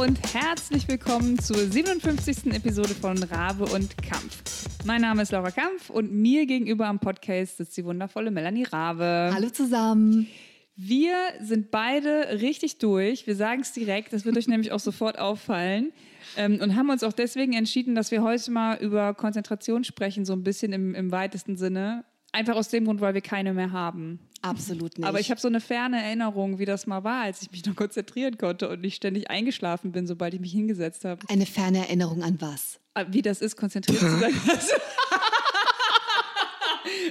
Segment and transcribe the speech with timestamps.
[0.00, 2.54] und herzlich willkommen zur 57.
[2.54, 4.66] Episode von Rabe und Kampf.
[4.86, 9.30] Mein Name ist Laura Kampf und mir gegenüber am Podcast sitzt die wundervolle Melanie Rabe.
[9.34, 10.26] Hallo zusammen.
[10.74, 13.26] Wir sind beide richtig durch.
[13.26, 15.92] Wir sagen es direkt, das wird euch nämlich auch sofort auffallen.
[16.38, 20.32] Ähm, und haben uns auch deswegen entschieden, dass wir heute mal über Konzentration sprechen, so
[20.32, 22.06] ein bisschen im, im weitesten Sinne.
[22.32, 24.20] Einfach aus dem Grund, weil wir keine mehr haben.
[24.42, 25.06] Absolut nicht.
[25.06, 27.76] Aber ich habe so eine ferne Erinnerung, wie das mal war, als ich mich noch
[27.76, 31.20] konzentrieren konnte und nicht ständig eingeschlafen bin, sobald ich mich hingesetzt habe.
[31.28, 32.78] Eine ferne Erinnerung an was?
[32.94, 34.32] Ah, Wie das ist, konzentriert zu sein.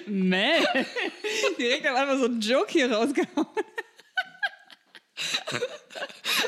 [0.08, 0.66] Mel.
[1.58, 3.48] Direkt am Anfang so einen Joke hier rausgehauen.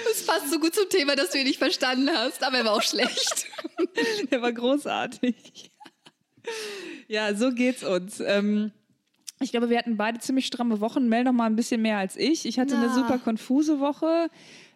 [0.07, 2.73] Das passt so gut zum Thema, dass du ihn nicht verstanden hast, aber er war
[2.73, 3.47] auch schlecht.
[4.31, 5.70] Der war großartig.
[7.07, 8.21] Ja, so geht's uns.
[8.21, 8.71] Ähm,
[9.41, 11.09] ich glaube, wir hatten beide ziemlich stramme Wochen.
[11.09, 12.45] Mel noch mal ein bisschen mehr als ich.
[12.45, 12.93] Ich hatte eine Na.
[12.93, 14.29] super konfuse Woche.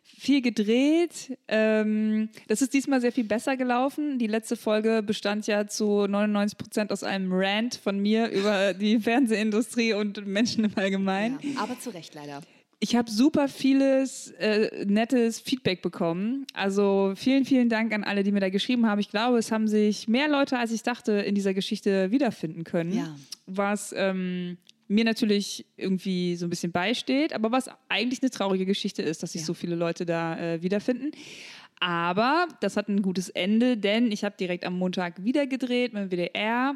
[0.04, 1.38] Viel gedreht.
[1.48, 4.20] Ähm, das ist diesmal sehr viel besser gelaufen.
[4.20, 9.00] Die letzte Folge bestand ja zu 99 Prozent aus einem Rant von mir über die
[9.00, 11.39] Fernsehindustrie und Menschen im Allgemeinen.
[11.42, 12.42] Ja, aber zu Recht leider.
[12.80, 16.45] Ich habe super vieles äh, nettes Feedback bekommen.
[16.54, 19.00] Also vielen, vielen Dank an alle, die mir da geschrieben haben.
[19.00, 22.92] Ich glaube, es haben sich mehr Leute, als ich dachte, in dieser Geschichte wiederfinden können.
[22.92, 23.16] Ja.
[23.48, 29.02] Was ähm, mir natürlich irgendwie so ein bisschen beisteht, aber was eigentlich eine traurige Geschichte
[29.02, 29.48] ist, dass sich Ja.
[29.48, 31.12] so viele Leute da äh, wiederfinden.
[31.80, 36.04] Aber das hat ein gutes Ende, denn ich habe direkt am Montag wieder gedreht mit
[36.04, 36.76] dem WDR.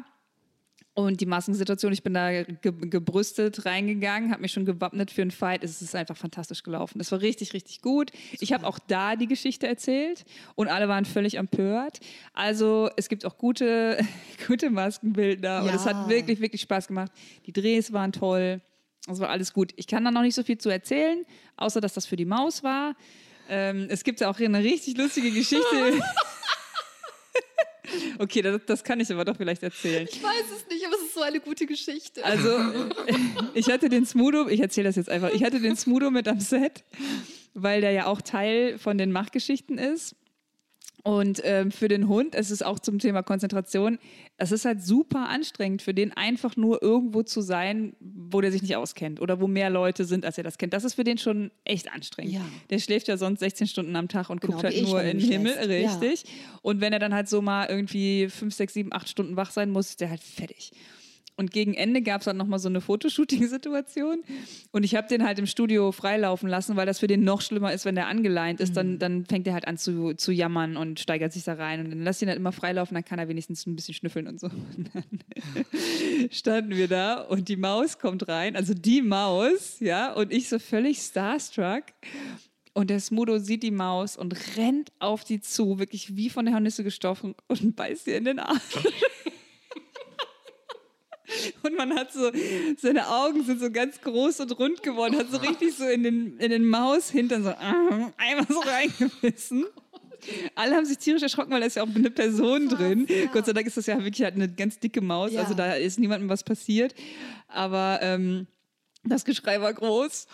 [0.92, 5.30] Und die Maskensituation, ich bin da ge gebrüstet reingegangen, habe mich schon gewappnet für einen
[5.30, 5.62] Fight.
[5.62, 6.98] Es ist einfach fantastisch gelaufen.
[6.98, 8.10] Das war richtig, richtig gut.
[8.40, 10.24] Ich habe auch da die Geschichte erzählt
[10.56, 12.00] und alle waren völlig empört.
[12.34, 14.04] Also es gibt auch gute,
[14.48, 15.74] gute Maskenbilder und Ja.
[15.76, 17.12] es hat wirklich, wirklich Spaß gemacht.
[17.46, 18.60] Die Drehs waren toll.
[19.08, 19.72] Es war alles gut.
[19.76, 21.24] Ich kann da noch nicht so viel zu erzählen,
[21.56, 22.94] außer dass das für die Maus war.
[23.48, 25.64] Ähm, es gibt ja auch eine richtig lustige Geschichte.
[28.18, 30.06] okay, das, das kann ich aber doch vielleicht erzählen.
[30.10, 32.24] Ich weiß es nicht, aber es ist so eine gute Geschichte.
[32.24, 32.58] Also,
[33.54, 36.40] ich hatte den Smudo, ich erzähle das jetzt einfach, ich hatte den Smudo mit am
[36.40, 36.84] Set,
[37.54, 40.16] weil der ja auch Teil von den Machgeschichten ist.
[41.02, 43.98] Und ähm, für den Hund, es ist auch zum Thema Konzentration,
[44.36, 48.62] es ist halt super anstrengend für den einfach nur irgendwo zu sein, wo der sich
[48.62, 50.72] nicht auskennt oder wo mehr Leute sind, als er das kennt.
[50.72, 52.34] Das ist für den schon echt anstrengend.
[52.34, 52.44] Ja.
[52.70, 55.28] Der schläft ja sonst 16 Stunden am Tag und Genau guckt halt nur in den
[55.28, 56.02] Himmel, lässt.
[56.02, 56.08] Ja.
[56.08, 56.32] richtig.
[56.62, 59.70] Und wenn er dann halt so mal irgendwie 5, 6, 7, 8 Stunden wach sein
[59.70, 60.72] muss, ist der halt fertig.
[61.40, 64.24] Und gegen Ende gab es dann nochmal so eine Fotoshooting-Situation.
[64.72, 67.72] Und ich habe den halt im Studio freilaufen lassen, weil das für den noch schlimmer
[67.72, 68.76] ist, wenn der angeleint ist.
[68.76, 71.80] Dann, dann fängt er halt an zu, zu jammern und steigert sich da rein.
[71.80, 74.38] Und dann lass ihn halt immer freilaufen, dann kann er wenigstens ein bisschen schnüffeln und
[74.38, 74.48] so.
[74.48, 75.04] Und dann
[76.30, 80.58] standen wir da und die Maus kommt rein, also die Maus, ja, und ich so
[80.58, 81.84] völlig starstruck.
[82.74, 86.52] Und der Smudo sieht die Maus und rennt auf die zu, wirklich wie von der
[86.52, 88.60] Hornisse gestochen und beißt ihr in den Arm.
[91.62, 92.30] Und man hat so,
[92.78, 96.38] seine Augen sind so ganz groß und rund geworden, hat so richtig so in den,
[96.38, 97.50] in den Maushintern so
[98.16, 99.66] einmal so reingebissen.
[100.54, 103.06] Alle haben sich tierisch erschrocken, weil da ist ja auch eine Person drin.
[103.32, 105.40] Gott sei Dank ist das ja wirklich halt eine ganz dicke Maus, Ja.
[105.40, 106.94] also da ist niemandem was passiert.
[107.48, 108.46] Aber ähm,
[109.04, 110.26] das Geschrei war groß.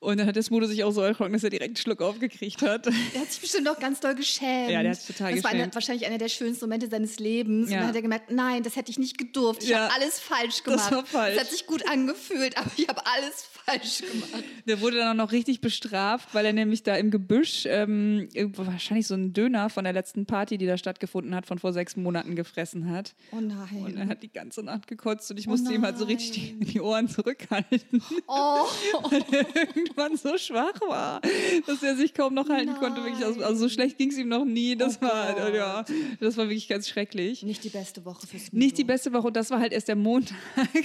[0.00, 2.62] Und dann hat der Smudo sich auch so erschrocken, dass er direkt einen Schluck aufgekriegt
[2.62, 2.86] hat.
[2.86, 4.70] Der hat sich bestimmt auch ganz doll geschämt.
[4.70, 5.74] Ja, der hat sich total Das war eine, geschämt.
[5.74, 7.70] wahrscheinlich einer der schönsten Momente seines Lebens.
[7.70, 7.76] Ja.
[7.76, 9.62] Und dann hat er gemerkt, nein, das hätte ich nicht gedurft.
[9.62, 9.84] Ich Ja.
[9.88, 10.92] habe alles falsch Das gemacht.
[10.92, 11.34] war falsch.
[11.36, 14.44] Es hat sich gut angefühlt, aber ich habe alles falsch gemacht.
[14.66, 19.06] Der wurde dann auch noch richtig bestraft, weil er nämlich da im Gebüsch ähm, wahrscheinlich
[19.06, 22.36] so einen Döner von der letzten Party, die da stattgefunden hat, von vor sechs Monaten
[22.36, 23.14] gefressen hat.
[23.32, 23.84] Oh nein.
[23.84, 26.32] Und er hat die ganze Nacht gekotzt und ich Oh musste ihm halt so richtig
[26.32, 28.64] die, die Ohren zurückhalten, oh,
[29.10, 31.20] weil er irgendwann so schwach war,
[31.66, 33.02] dass er sich kaum noch halten konnte.
[33.04, 34.76] Wirklich, also, also so schlecht ging es ihm noch nie.
[34.76, 35.54] Das Oh war Gott.
[35.54, 35.84] ja,
[36.20, 37.42] das war wirklich ganz schrecklich.
[37.42, 39.96] nicht die beste Woche fürs Nicht die beste Woche und das war halt erst der
[39.96, 40.36] Montag.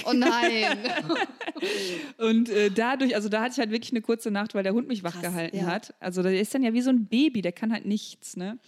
[0.06, 0.78] Oh nein.
[2.18, 4.88] Und äh, dadurch, also da hatte ich halt wirklich eine kurze Nacht, weil der Hund
[4.88, 5.66] mich wach Krass, gehalten ja.
[5.66, 5.94] hat.
[6.00, 8.60] Also der ist dann ja wie so ein Baby, der kann halt nichts, ne?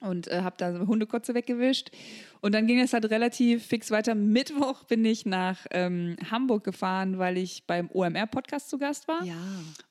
[0.00, 1.92] Und äh, habe da Hundekotze weggewischt.
[2.40, 4.16] Und dann ging es halt relativ fix weiter.
[4.16, 9.22] Mittwoch bin ich nach ähm, Hamburg gefahren, weil ich beim OMR-Podcast zu Gast war.
[9.22, 9.36] Ja.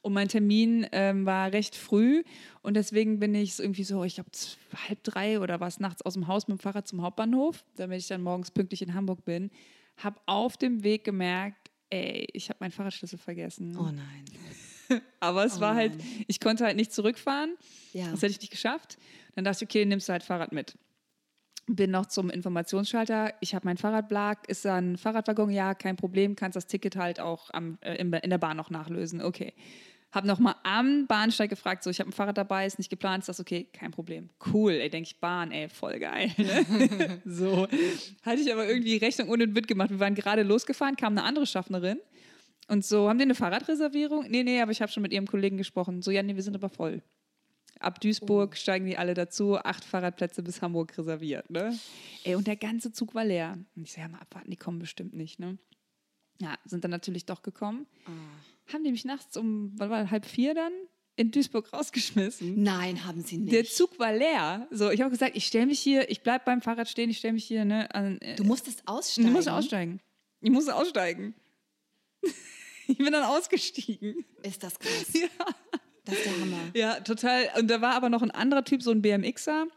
[0.01, 2.23] Und mein Termin ähm, war recht früh.
[2.61, 4.31] Und deswegen bin ich irgendwie so, ich glaube,
[4.89, 8.07] halb drei oder was nachts aus dem Haus mit dem Fahrrad zum Hauptbahnhof, damit ich
[8.07, 9.49] dann morgens pünktlich in Hamburg bin.
[9.95, 11.60] Habe auf dem Weg gemerkt,
[11.91, 13.77] ey, ich habe meinen Fahrradschlüssel vergessen.
[13.77, 14.25] Oh nein.
[15.19, 16.25] Aber es oh war halt, nein.
[16.27, 17.55] ich konnte halt nicht zurückfahren.
[17.93, 18.09] Ja.
[18.11, 18.97] Das hätte ich nicht geschafft.
[19.35, 20.77] Dann dachte ich, okay, nimmst du halt Fahrrad mit.
[21.67, 23.33] Bin noch zum Informationsschalter.
[23.39, 24.49] Ich habe mein Fahrrad blag.
[24.49, 25.51] Ist da ein Fahrradwaggon?
[25.51, 26.35] Ja, kein Problem.
[26.35, 29.21] Kannst das Ticket halt auch am, äh, in, in der Bahn noch nachlösen.
[29.21, 29.53] Okay.
[30.11, 33.29] Habe nochmal am Bahnsteig gefragt, so, ich habe ein Fahrrad dabei, ist nicht geplant, ist
[33.29, 33.67] das okay?
[33.71, 34.29] Kein Problem.
[34.53, 36.31] Cool, ey, denke ich, Bahn, ey, voll geil.
[36.37, 37.21] Ne?
[37.25, 37.65] so.
[38.23, 39.89] Hatte ich aber irgendwie Rechnung ohne den Witt gemacht.
[39.89, 41.99] Wir waren gerade losgefahren, kam eine andere Schaffnerin
[42.67, 44.27] und so, haben die eine Fahrradreservierung?
[44.29, 46.01] Nee, nee, aber ich habe schon mit ihrem Kollegen gesprochen.
[46.01, 47.01] So, ja, nee, wir sind aber voll.
[47.79, 48.55] Ab Duisburg oh.
[48.55, 51.77] steigen die alle dazu, acht Fahrradplätze bis Hamburg reserviert, ne?
[52.25, 53.57] Ey, und der ganze Zug war leer.
[53.75, 55.57] Und ich so, ja, mal abwarten, die kommen bestimmt nicht, ne?
[56.39, 57.87] Ja, sind dann natürlich doch gekommen.
[58.07, 58.11] Oh
[58.67, 60.71] haben die mich nachts um, halb vier dann?
[61.15, 62.63] in Duisburg rausgeschmissen.
[62.63, 63.53] Nein, haben sie nicht.
[63.53, 64.67] Der Zug war leer.
[64.71, 67.33] So, ich habe gesagt, ich stelle mich hier, ich bleibe beim Fahrrad stehen, ich stelle
[67.33, 67.65] mich hier.
[67.65, 69.27] Ne, an, äh, du musstest aussteigen.
[69.27, 69.99] Ich musste aussteigen.
[70.41, 71.35] Ich musste aussteigen.
[72.87, 74.25] ich bin dann ausgestiegen.
[74.43, 75.13] Ist das krass?
[75.13, 75.27] Ja.
[76.03, 76.57] Das ist der Hammer.
[76.73, 77.47] Ja, total.
[77.59, 79.67] Und da war aber noch ein anderer Typ, so ein BMXer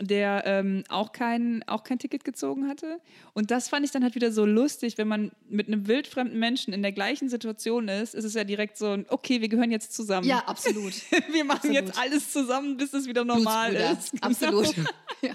[0.00, 2.98] der ähm, auch, kein, auch kein Ticket gezogen hatte.
[3.34, 6.72] Und das fand ich dann halt wieder so lustig, wenn man mit einem wildfremden Menschen
[6.72, 10.26] in der gleichen Situation ist, ist es ja direkt so, okay, wir gehören jetzt zusammen.
[10.26, 10.94] Ja, absolut.
[11.32, 11.76] wir machen absolut.
[11.76, 14.12] jetzt alles zusammen, bis es wieder normal ist.
[14.22, 14.26] Genau.
[14.26, 14.74] Absolut.
[15.22, 15.34] ja.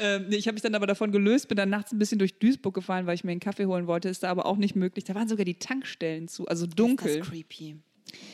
[0.00, 2.38] ähm, nee, ich habe mich dann aber davon gelöst, bin dann nachts ein bisschen durch
[2.38, 4.08] Duisburg gefahren, weil ich mir einen Kaffee holen wollte.
[4.08, 5.04] Ist da aber auch nicht möglich.
[5.04, 7.08] Da waren sogar die Tankstellen zu, also dunkel.
[7.08, 7.76] Ist das creepy.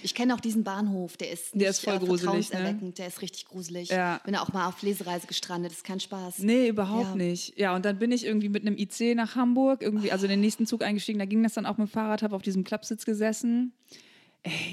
[0.03, 2.79] Ich kenne auch diesen Bahnhof, der ist nicht der ist voll äh, gruselig, ne?
[2.97, 3.89] der ist richtig gruselig.
[3.89, 4.21] Ja.
[4.25, 6.41] Bin da auch mal auf Lesereise gestrandet, das ist kein Spaß.
[6.41, 7.15] Nee, überhaupt ja.
[7.17, 7.59] nicht.
[7.59, 10.41] Ja, und dann bin ich irgendwie mit einem IC nach Hamburg, irgendwie, also in den
[10.41, 13.05] nächsten Zug eingestiegen, da ging das dann auch mit dem Fahrrad, habe auf diesem Klappsitz
[13.05, 13.73] gesessen.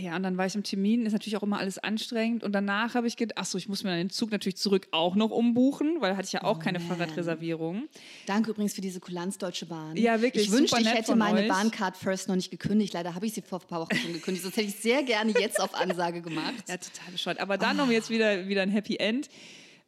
[0.02, 2.44] Ja, und dann war ich im Termin, ist natürlich auch immer alles anstrengend.
[2.44, 5.16] Und danach habe ich gedacht, achso, ich muss mir dann den Zug natürlich zurück auch
[5.16, 6.88] noch umbuchen, weil hatte ich ja auch oh, keine man.
[6.90, 7.88] Fahrradreservierung.
[8.25, 9.96] Danke übrigens für diese Kulanz Deutsche Bahn.
[9.98, 10.46] Ja, wirklich.
[10.46, 11.48] Ich wünschte, ich hätte meine.
[11.48, 12.94] Bahncard First noch nicht gekündigt.
[12.94, 14.44] Leider habe ich sie vor ein paar Wochen schon gekündigt.
[14.44, 16.54] Sonst hätte ich sehr gerne jetzt auf Ansage gemacht.
[16.68, 17.40] Ja, total bescheuert.
[17.40, 17.84] Aber dann oh.
[17.84, 19.28] um jetzt wieder, wieder ein Happy End,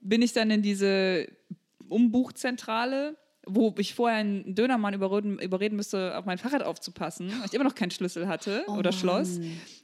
[0.01, 1.27] bin ich dann in diese
[1.87, 3.15] Umbuchzentrale
[3.47, 7.63] wo ich vorher einen Dönermann überreden, überreden müsste, auf mein Fahrrad aufzupassen, weil ich immer
[7.63, 8.99] noch keinen Schlüssel hatte oh oder Mann.
[8.99, 9.39] Schloss,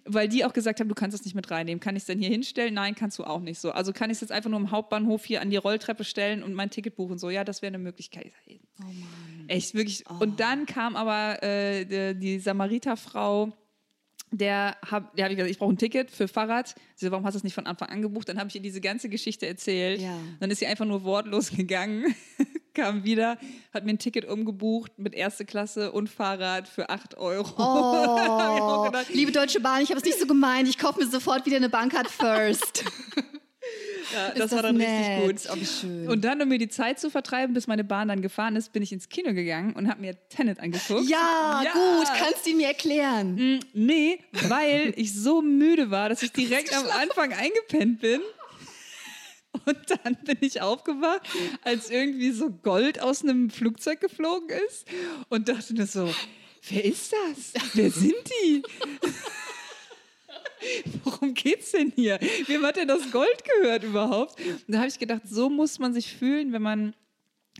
[0.05, 1.79] weil die auch gesagt haben, du kannst das nicht mit reinnehmen.
[1.79, 2.73] Kann ich es denn hier hinstellen?
[2.73, 3.71] Nein, kannst du auch nicht so.
[3.71, 6.53] Also kann ich es jetzt einfach nur im Hauptbahnhof hier an die Rolltreppe stellen und
[6.53, 7.17] mein Ticket buchen.
[7.17, 8.31] So, ja, das wäre eine Möglichkeit.
[8.47, 9.47] Oh Mann.
[9.47, 10.03] Echt, wirklich.
[10.09, 10.23] Oh.
[10.23, 13.53] Und dann kam aber äh, die, die Samariterfrau
[14.31, 16.75] der habe der hab ich gesagt, ich brauche ein Ticket für Fahrrad.
[16.95, 18.29] Sie so, warum hast du es nicht von Anfang an gebucht?
[18.29, 20.01] Dann habe ich ihr diese ganze Geschichte erzählt.
[20.01, 20.17] Ja.
[20.39, 22.15] Dann ist sie einfach nur wortlos gegangen,
[22.73, 23.37] kam wieder,
[23.73, 27.51] hat mir ein Ticket umgebucht mit erste Klasse und Fahrrad für 8 Euro.
[28.61, 30.67] Oh, gedacht, liebe Deutsche Bahn, ich habe es nicht so gemeint.
[30.67, 32.83] Ich kaufe mir sofort wieder eine Bankcard First.
[34.13, 35.23] Ja, das, das, war dann nett.
[35.23, 35.57] richtig gut.
[35.61, 36.09] Oh, schön.
[36.09, 38.83] Und dann, um mir die Zeit zu vertreiben, bis meine Bahn dann gefahren ist, bin
[38.83, 41.09] ich ins Kino gegangen und habe mir Tenet angeguckt.
[41.09, 42.07] Ja, ja, gut.
[42.17, 43.35] Kannst du mir erklären?
[43.35, 48.21] Mm, nee, weil ich so müde war, dass ich direkt am Anfang eingepennt bin.
[49.65, 51.27] Und dann bin ich aufgewacht,
[51.63, 54.87] als irgendwie so Gold aus einem Flugzeug geflogen ist
[55.29, 56.13] und dachte mir so,
[56.69, 57.53] wer ist das?
[57.73, 58.63] Wer sind die?
[61.03, 62.19] Worum geht's denn hier?
[62.47, 64.39] Wem hat denn das Gold gehört überhaupt?
[64.39, 66.93] Und da habe ich gedacht, so muss man sich fühlen, wenn man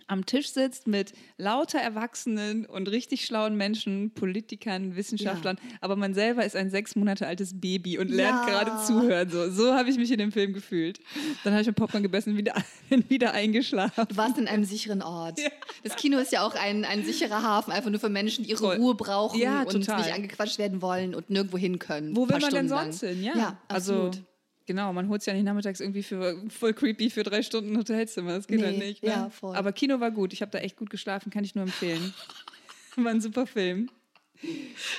[0.07, 5.77] am Tisch sitzt mit lauter Erwachsenen und richtig schlauen Menschen, Politikern, Wissenschaftlern, ja.
[5.81, 8.63] aber man selber ist ein sechs Monate altes Baby und lernt ja.
[8.63, 9.29] gerade zuhören.
[9.29, 10.99] So, so habe ich mich in dem Film gefühlt.
[11.43, 12.55] Dann habe ich ein Popcorn gegessen und wieder,
[13.09, 14.05] wieder eingeschlafen.
[14.09, 15.39] Du warst in einem sicheren Ort.
[15.39, 15.49] Ja.
[15.83, 18.59] Das Kino ist ja auch ein, ein sicherer Hafen, einfach nur für Menschen, die ihre
[18.59, 18.77] Voll.
[18.77, 22.15] Ruhe brauchen und nicht angequatscht werden wollen und nirgendwo hin können.
[22.15, 23.13] Wo will man denn sonst lang.
[23.13, 23.23] hin?
[23.23, 24.23] Ja, ja also absolut.
[24.71, 28.37] Genau, man holt es ja nicht nachmittags irgendwie für voll creepy für drei Stunden Hotelzimmer.
[28.37, 29.03] Das geht nee, halt nicht.
[29.03, 29.09] Ne?
[29.09, 29.53] Ja, voll.
[29.53, 30.31] Aber Kino war gut.
[30.31, 32.13] Ich habe da echt gut geschlafen, kann ich nur empfehlen.
[32.95, 33.89] war ein super Film.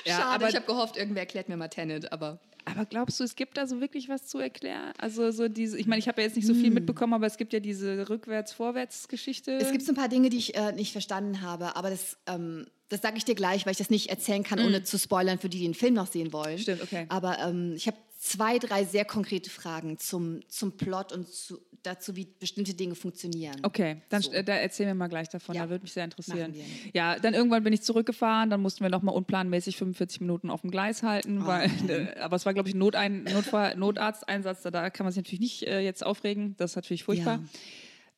[0.05, 2.39] Ja, Schade, aber, ich habe gehofft, irgendwer erklärt mir mal Tenet, aber.
[2.65, 4.93] Aber glaubst du, es gibt da so wirklich was zu erklären?
[4.99, 6.75] Also so diese, ich meine, ich habe ja jetzt nicht so viel hm.
[6.75, 9.53] mitbekommen, aber es gibt ja diese Rückwärts-Vorwärts-Geschichte.
[9.53, 12.67] Es gibt so ein paar Dinge, die ich äh, nicht verstanden habe, aber das, ähm,
[12.89, 14.67] das sage ich dir gleich, weil ich das nicht erzählen kann, mm.
[14.67, 16.59] ohne zu spoilern für die, die den Film noch sehen wollen.
[16.59, 17.07] Stimmt, okay.
[17.09, 22.15] Aber ähm, ich habe zwei, drei sehr konkrete Fragen zum, zum Plot und zu, dazu,
[22.15, 23.57] wie bestimmte Dinge funktionieren.
[23.63, 24.31] Okay, dann so.
[24.31, 25.63] da erzählen wir mal gleich davon, ja.
[25.63, 26.55] da würde mich sehr interessieren.
[26.93, 30.71] Ja, dann irgendwann bin ich zurückgefahren, dann mussten wir nochmal unplanmäßig 45 Minuten auf dem
[30.71, 31.47] Gleis halten, oh.
[31.47, 35.21] weil, äh, aber es war, glaube ich, ein Notein, Notfall, Notarzteinsatz, da kann man sich
[35.21, 37.39] natürlich nicht äh, jetzt aufregen, das ist natürlich furchtbar.
[37.39, 37.49] Ja.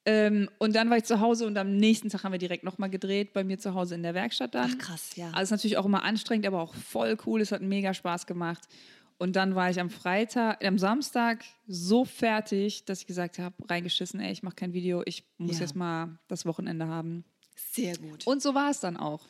[0.07, 2.91] Ähm, und dann war ich zu Hause und am nächsten Tag haben wir direkt nochmal
[2.91, 4.71] gedreht, bei mir zu Hause in der Werkstatt dann.
[4.71, 5.31] Ach krass, ja.
[5.31, 8.67] Also ist natürlich auch immer anstrengend, aber auch voll cool, es hat mega Spaß gemacht.
[9.17, 14.19] Und dann war ich am Freitag, am Samstag so fertig, dass ich gesagt habe, reingeschissen,
[14.19, 15.61] ey, ich mache kein Video, ich muss ja.
[15.61, 17.23] jetzt mal das Wochenende haben.
[17.71, 18.27] Sehr gut.
[18.27, 19.21] Und so war es dann auch.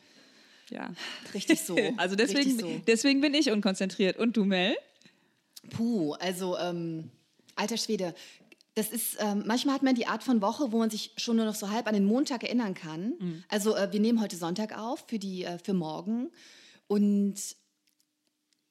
[0.70, 0.92] Ja.
[1.32, 1.76] Richtig so.
[1.96, 2.80] also deswegen, so.
[2.86, 4.16] deswegen bin ich unkonzentriert.
[4.16, 4.76] Und du, Mel?
[5.70, 7.10] Puh, also ähm,
[7.54, 8.14] alter Schwede.
[8.74, 11.46] Das ist, ähm, manchmal hat man die Art von Woche, wo man sich schon nur
[11.46, 13.14] noch so halb an den Montag erinnern kann.
[13.18, 13.44] Mhm.
[13.48, 16.30] Also äh, wir nehmen heute Sonntag auf für, die, äh, für morgen.
[16.88, 17.36] Und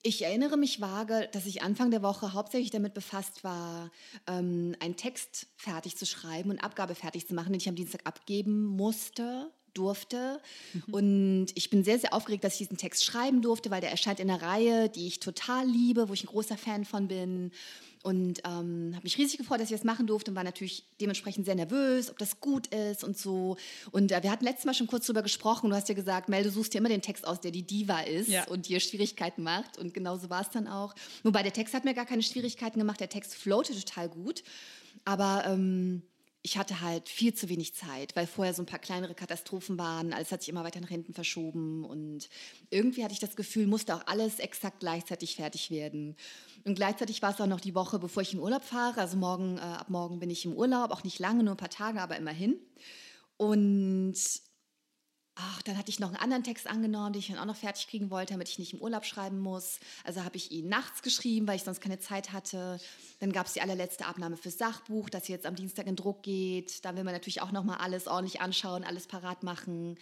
[0.08, 3.90] Ich erinnere mich vage, dass ich Anfang der Woche hauptsächlich damit befasst war,
[4.28, 8.02] ähm, einen Text fertig zu schreiben und Abgabe fertig zu machen, den ich am Dienstag
[8.04, 10.40] abgeben musste durfte.
[10.74, 10.94] Mhm.
[10.94, 14.20] Und ich bin sehr, sehr aufgeregt, dass ich diesen Text schreiben durfte, weil der erscheint
[14.20, 17.52] in einer Reihe, die ich total liebe, wo ich ein großer Fan von bin.
[18.06, 21.44] Und ähm, habe mich riesig gefreut, dass ich das machen durfte und war natürlich dementsprechend
[21.48, 23.58] sehr nervös, ob das gut ist und so.
[23.90, 25.72] Und äh, wir hatten letztes Mal schon kurz darüber gesprochen.
[25.72, 28.02] Du hast ja gesagt, Mel, du suchst dir immer den Text aus, der die Diva
[28.02, 28.44] ist ja.
[28.48, 29.80] und dir Schwierigkeiten macht.
[29.80, 30.94] Und genauso war es dann auch.
[31.24, 33.00] Wobei der Text hat mir gar keine Schwierigkeiten gemacht.
[33.00, 34.44] Der Text floatet total gut.
[35.04, 36.04] Aber ähm,
[36.46, 40.14] ich hatte halt viel zu wenig Zeit, weil vorher so ein paar kleinere Katastrophen waren.
[40.14, 42.30] Alles hat sich immer weiter nach hinten verschoben und
[42.70, 46.16] irgendwie hatte ich das Gefühl, musste auch alles exakt gleichzeitig fertig werden.
[46.64, 49.02] Und gleichzeitig war es auch noch die Woche, bevor ich in Urlaub fahre.
[49.02, 51.72] Also morgen, äh, ab morgen bin ich im Urlaub, auch nicht lange, nur ein paar
[51.72, 52.60] Tage, aber immerhin.
[53.38, 54.14] Und
[55.38, 57.88] Ach, dann hatte ich noch einen anderen Text angenommen, den ich dann auch noch fertig
[57.88, 59.80] kriegen wollte, damit ich nicht im Urlaub schreiben muss.
[60.06, 62.80] Also habe ich ihn nachts geschrieben, weil ich sonst keine Zeit hatte.
[63.20, 66.86] Dann gab es die allerletzte Abnahme fürs Sachbuch, das jetzt am Dienstag in Druck geht.
[66.86, 69.98] Da will man natürlich auch noch mal alles ordentlich anschauen, alles parat machen.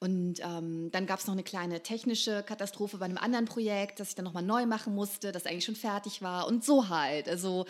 [0.00, 4.10] Und ähm, dann gab es noch eine kleine technische Katastrophe bei einem anderen Projekt, das
[4.10, 6.46] ich dann noch mal neu machen musste, das eigentlich schon fertig war.
[6.46, 7.26] Und so halt.
[7.26, 7.64] Also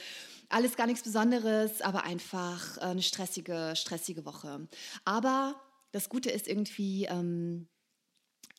[0.49, 4.67] alles gar nichts Besonderes, aber einfach eine stressige, stressige Woche.
[5.05, 5.55] Aber
[5.95, 7.69] das Gute ist irgendwie, ähm,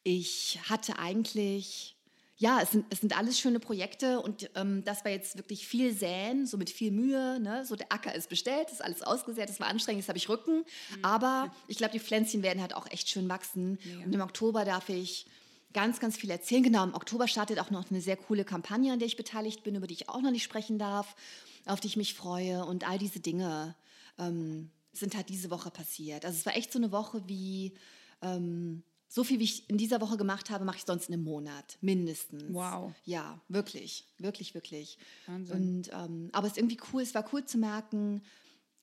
[0.04, 1.98] ich hatte eigentlich,
[2.38, 5.94] ja, es sind, es sind alles schöne Projekte und ähm, das war jetzt wirklich viel
[5.94, 7.40] Säen, so mit viel Mühe.
[7.42, 7.66] Ne?
[7.66, 10.60] So der Acker ist bestellt, ist alles ausgesät, das war anstrengend, jetzt habe ich Rücken.
[10.60, 11.06] Mhm.
[11.06, 13.80] Aber ich glaube, die Pflänzchen werden halt auch echt schön wachsen.
[13.84, 14.06] Ja.
[14.06, 15.26] Und im Oktober darf ich
[15.74, 16.64] ganz, ganz viel erzählen.
[16.64, 19.76] Genau, im Oktober startet auch noch eine sehr coole Kampagne, an der ich beteiligt bin,
[19.76, 21.18] über die ich auch noch nicht sprechen darf,
[21.66, 23.76] auf die ich mich freue und all diese Dinge.
[24.18, 26.26] Ähm, sind halt diese Woche passiert.
[26.26, 27.74] Also es war echt so eine Woche wie,
[28.22, 31.24] ähm, so viel wie ich in dieser Woche gemacht habe, mache ich sonst in einem
[31.24, 32.54] Monat, mindestens.
[32.54, 32.94] Wow.
[33.06, 34.98] Ja, wirklich, wirklich, wirklich.
[35.28, 35.56] Wahnsinn.
[35.56, 38.22] Und, ähm, aber es ist irgendwie cool, es war cool zu merken,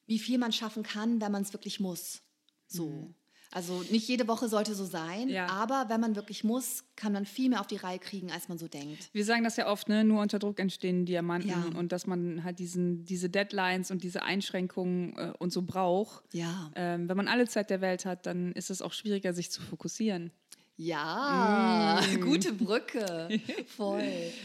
[0.06, 2.22] wie viel man schaffen kann, wenn man es wirklich muss.
[2.66, 2.88] So.
[2.88, 3.14] Mhm.
[3.52, 5.46] Also nicht jede Woche sollte so sein, ja.
[5.46, 8.56] aber wenn man wirklich muss, kann man viel mehr auf die Reihe kriegen, als man
[8.56, 9.10] so denkt.
[9.12, 10.04] Wir sagen das ja oft, ne?
[10.04, 11.78] nur unter Druck entstehen Diamanten ja.
[11.78, 16.24] und dass man halt diesen, diese Deadlines und diese Einschränkungen äh, und so braucht.
[16.32, 16.70] Ja.
[16.74, 19.60] Ähm, wenn man alle Zeit der Welt hat, dann ist es auch schwieriger, sich zu
[19.60, 20.32] fokussieren.
[20.76, 22.20] Ja, mm.
[22.22, 23.28] gute Brücke.
[23.66, 24.02] Voll.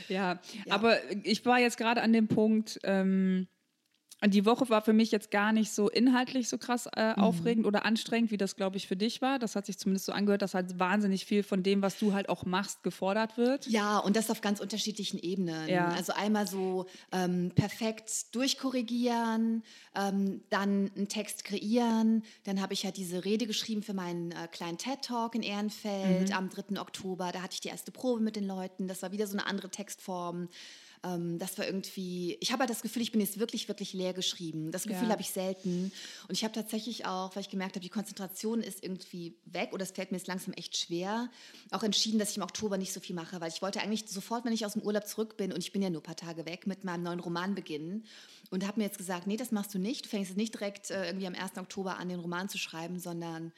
[0.09, 0.39] ja.
[0.65, 0.73] ja.
[0.73, 3.47] aber ich war jetzt gerade an dem Punkt, ähm,
[4.25, 7.23] die Woche war für mich jetzt gar nicht so inhaltlich so krass äh, mhm.
[7.23, 9.37] aufregend oder anstrengend, wie das, glaube ich, für dich war.
[9.37, 12.27] Das hat sich zumindest so angehört, dass halt wahnsinnig viel von dem, was du halt
[12.27, 13.67] auch machst, gefordert wird.
[13.67, 15.69] Ja, und das auf ganz unterschiedlichen Ebenen.
[15.69, 15.89] Ja.
[15.89, 19.63] Also einmal so ähm, perfekt durchkorrigieren,
[19.95, 22.23] ähm, dann einen Text kreieren.
[22.43, 26.35] Dann habe ich ja diese Rede geschrieben für meinen äh, kleinen TED-Talk in Ehrenfeld mhm.
[26.35, 26.81] am 3.
[26.81, 27.31] Oktober.
[27.31, 28.87] Da hatte ich die erste Probe mit den Leuten.
[28.87, 30.49] Das war wieder so eine andere Textform.
[31.03, 34.13] Ähm, das war irgendwie, ich habe halt das Gefühl, ich bin jetzt wirklich, wirklich leer
[34.13, 34.71] geschrieben.
[34.71, 35.11] Das Gefühl ja.
[35.11, 35.91] habe ich selten.
[36.27, 39.83] Und ich habe tatsächlich auch, weil ich gemerkt habe, die Konzentration ist irgendwie weg oder
[39.83, 41.29] es fällt mir jetzt langsam echt schwer,
[41.71, 44.45] auch entschieden, dass ich im Oktober nicht so viel mache, weil ich wollte eigentlich sofort,
[44.45, 46.45] wenn ich aus dem Urlaub zurück bin und ich bin ja nur ein paar Tage
[46.45, 48.05] weg, mit meinem neuen Roman beginnen
[48.49, 50.05] und habe mir jetzt gesagt, nee, das machst du nicht.
[50.05, 51.57] Du fängst jetzt nicht direkt äh, irgendwie am 1.
[51.57, 53.51] Oktober an, den Roman zu schreiben, sondern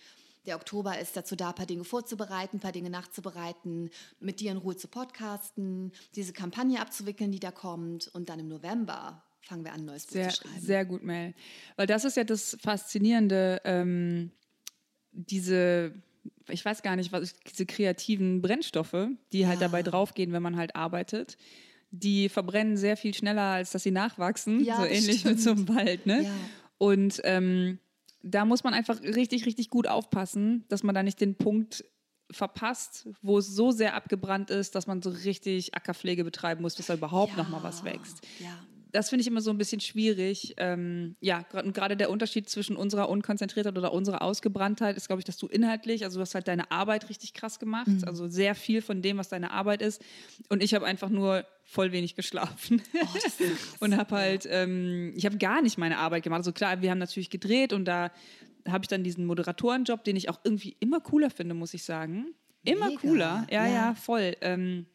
[0.50, 4.52] der Oktober ist dazu da, ein paar Dinge vorzubereiten, ein paar Dinge nachzubereiten, mit dir
[4.52, 8.08] in Ruhe zu podcasten, diese Kampagne abzuwickeln, die da kommt.
[8.08, 10.60] Und dann im November fangen wir an, ein neues Buch sehr, zu schreiben.
[10.60, 11.36] Sehr gut, Mel.
[11.76, 14.32] Weil das ist ja das Faszinierende, ähm,
[15.12, 15.94] diese
[16.48, 19.68] ich weiß gar nicht, was diese kreativen Brennstoffe, die halt ja.
[19.68, 21.38] dabei draufgehen, wenn man halt arbeitet,
[21.92, 24.64] die verbrennen sehr viel schneller, als dass sie nachwachsen.
[24.64, 25.36] Ja, so ähnlich stimmt.
[25.36, 26.06] mit so einem Wald.
[26.08, 26.24] Ne?
[26.24, 26.32] Ja.
[26.80, 27.78] Und ähm,
[28.22, 31.86] da muss man einfach richtig, richtig gut aufpassen, dass man da nicht den Punkt
[32.32, 36.88] verpasst, wo es so sehr abgebrannt ist, dass man so richtig Ackerpflege betreiben muss, dass
[36.88, 38.26] da überhaupt ja, noch mal was wächst.
[38.40, 38.60] Ja
[38.92, 40.56] das finde ich immer so ein bisschen schwierig.
[40.58, 45.26] Ähm, ja, und gerade der Unterschied zwischen unserer Unkonzentriertheit oder unserer Ausgebranntheit ist, glaube ich,
[45.26, 48.04] dass du inhaltlich, also du hast halt deine Arbeit richtig krass gemacht, mhm.
[48.06, 50.02] also sehr viel von dem, was deine Arbeit ist.
[50.50, 53.08] Und ich habe einfach nur voll wenig geschlafen oh,
[53.80, 56.40] und habe halt, ähm, ich habe gar nicht meine Arbeit gemacht.
[56.40, 58.12] Also klar, wir haben natürlich gedreht und da
[58.68, 62.34] habe ich dann diesen Moderatorenjob, den ich auch irgendwie immer cooler finde, muss ich sagen.
[62.64, 63.00] Immer Mega.
[63.02, 64.36] cooler, ja, ja, ja voll.
[64.42, 64.88] Ähm,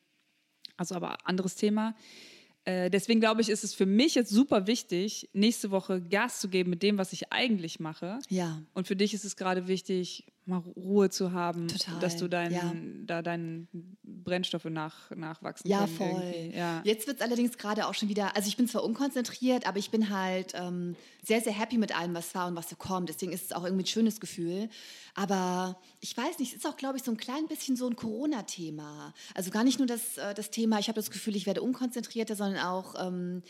[0.76, 1.94] also aber anderes Thema.
[2.64, 6.48] Äh, deswegen glaube ich, ist es für mich jetzt super wichtig, nächste Woche Gas zu
[6.48, 8.18] geben mit dem, was ich eigentlich mache.
[8.28, 8.62] Ja.
[8.72, 11.98] Und für dich ist es gerade wichtig, mal Ruhe zu haben, Total.
[12.00, 12.72] dass du dein, ja.
[13.06, 13.68] da dein
[14.02, 15.96] Brennstoffe nach, nachwachsen Ja, können.
[15.96, 16.52] voll.
[16.54, 16.82] Ja.
[16.84, 19.90] Jetzt wird es allerdings gerade auch schon wieder, also ich bin zwar unkonzentriert, aber ich
[19.90, 23.08] bin halt ähm, sehr, sehr happy mit allem, was war und was so kommt.
[23.08, 24.68] Deswegen ist es auch irgendwie ein schönes Gefühl.
[25.14, 27.96] Aber ich weiß nicht, es ist auch, glaube ich, so ein klein bisschen so ein
[27.96, 29.14] Corona-Thema.
[29.34, 32.36] Also gar nicht nur das, äh, das Thema, ich habe das Gefühl, ich werde unkonzentrierter,
[32.36, 33.42] sondern auch ähm,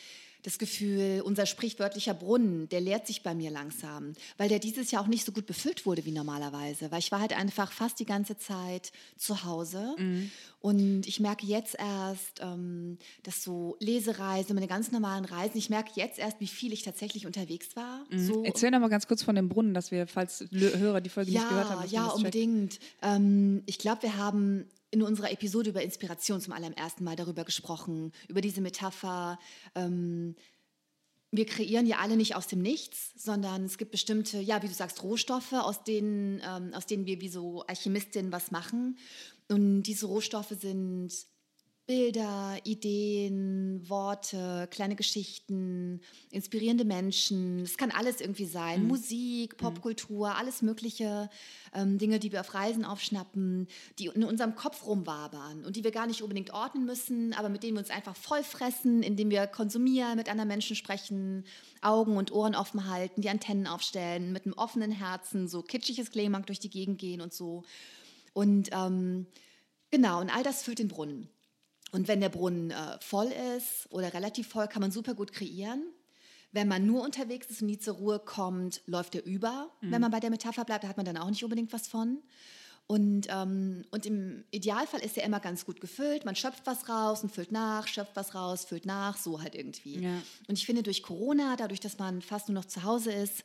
[0.45, 5.03] das Gefühl, unser sprichwörtlicher Brunnen, der leert sich bei mir langsam, weil der dieses Jahr
[5.03, 8.05] auch nicht so gut befüllt wurde wie normalerweise, weil ich war halt einfach fast die
[8.05, 9.97] ganze Zeit zu Hause
[10.61, 15.93] und ich merke jetzt erst, ähm, dass so Lesereisen, meine ganz normalen Reisen, ich merke
[15.95, 18.05] jetzt erst, wie viel ich tatsächlich unterwegs war.
[18.15, 21.33] So Erzähl noch mal ganz kurz von dem Brunnen, dass wir, falls Hörer die Folge
[21.33, 22.79] nicht gehört haben, ja, unbedingt.
[23.03, 28.13] Ähm, ich glaube, wir haben in unserer Episode über Inspiration zum allerersten Mal darüber gesprochen,
[28.29, 29.41] über diese Metapher.
[29.75, 30.37] Ähm,
[31.33, 34.73] wir kreieren ja alle nicht aus dem Nichts, sondern es gibt bestimmte, ja, wie du
[34.73, 38.97] sagst, Rohstoffe, aus denen, ähm, aus denen wir wie so Alchemistinnen was machen.
[39.49, 41.13] Und diese Rohstoffe sind
[41.87, 46.01] Bilder, Ideen, Worte, kleine Geschichten,
[46.31, 47.61] inspirierende Menschen.
[47.61, 48.85] Es kann alles irgendwie sein.
[48.87, 51.29] Musik, Popkultur, alles Mögliche.
[51.75, 55.91] Ähm, Dinge, die wir auf Reisen aufschnappen, die in unserem Kopf rumwabern und die wir
[55.91, 60.17] gar nicht unbedingt ordnen müssen, aber mit denen wir uns einfach vollfressen, indem wir konsumieren,
[60.17, 61.45] mit anderen Menschen sprechen,
[61.83, 66.47] Augen und Ohren offen halten, die Antennen aufstellen, mit einem offenen Herzen, so kitschiges Klingmark
[66.47, 67.63] durch die Gegend gehen und so.
[68.33, 69.27] Und ähm,
[69.91, 71.29] genau, und all das füllt den Brunnen.
[71.95, 75.85] Und wenn der Brunnen äh, voll ist oder relativ voll, kann man super gut kreieren.
[76.51, 79.71] Wenn man nur unterwegs ist und nie zur Ruhe kommt, läuft er über.
[79.81, 82.19] Wenn man bei der Metapher bleibt, da hat man dann auch nicht unbedingt was von.
[82.89, 86.25] Und, ähm, und im Idealfall ist er immer ganz gut gefüllt.
[86.25, 90.01] Man schöpft was raus und füllt nach, schöpft was raus, füllt nach, so halt irgendwie.
[90.01, 90.21] Ja.
[90.49, 93.45] Und ich finde, durch Corona, dadurch, dass man fast nur noch zu Hause ist,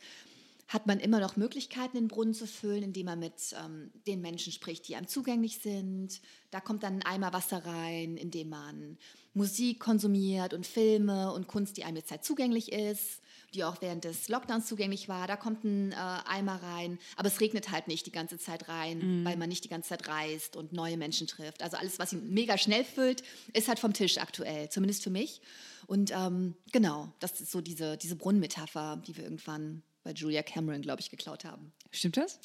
[0.69, 4.53] hat man immer noch Möglichkeiten, den Brunnen zu füllen, indem man mit ähm, den Menschen
[4.53, 6.21] spricht, die einem zugänglich sind.
[6.51, 8.97] Da kommt dann ein Eimer Wasser rein, indem man
[9.33, 13.21] Musik konsumiert und Filme und Kunst, die einem jetzt halt zugänglich ist,
[13.55, 15.25] die auch während des Lockdowns zugänglich war.
[15.25, 19.25] Da kommt ein äh, Eimer rein, aber es regnet halt nicht die ganze Zeit rein,
[19.25, 21.63] weil man nicht die ganze Zeit reist und neue Menschen trifft.
[21.63, 23.23] Also alles, was ihn mega schnell füllt,
[23.53, 25.41] ist halt vom Tisch aktuell, zumindest für mich.
[25.87, 30.81] Und ähm, genau, das ist so diese, diese Brunnenmetapher, die wir irgendwann bei Julia Cameron,
[30.81, 31.71] glaube ich, geklaut haben.
[31.91, 32.39] Stimmt das?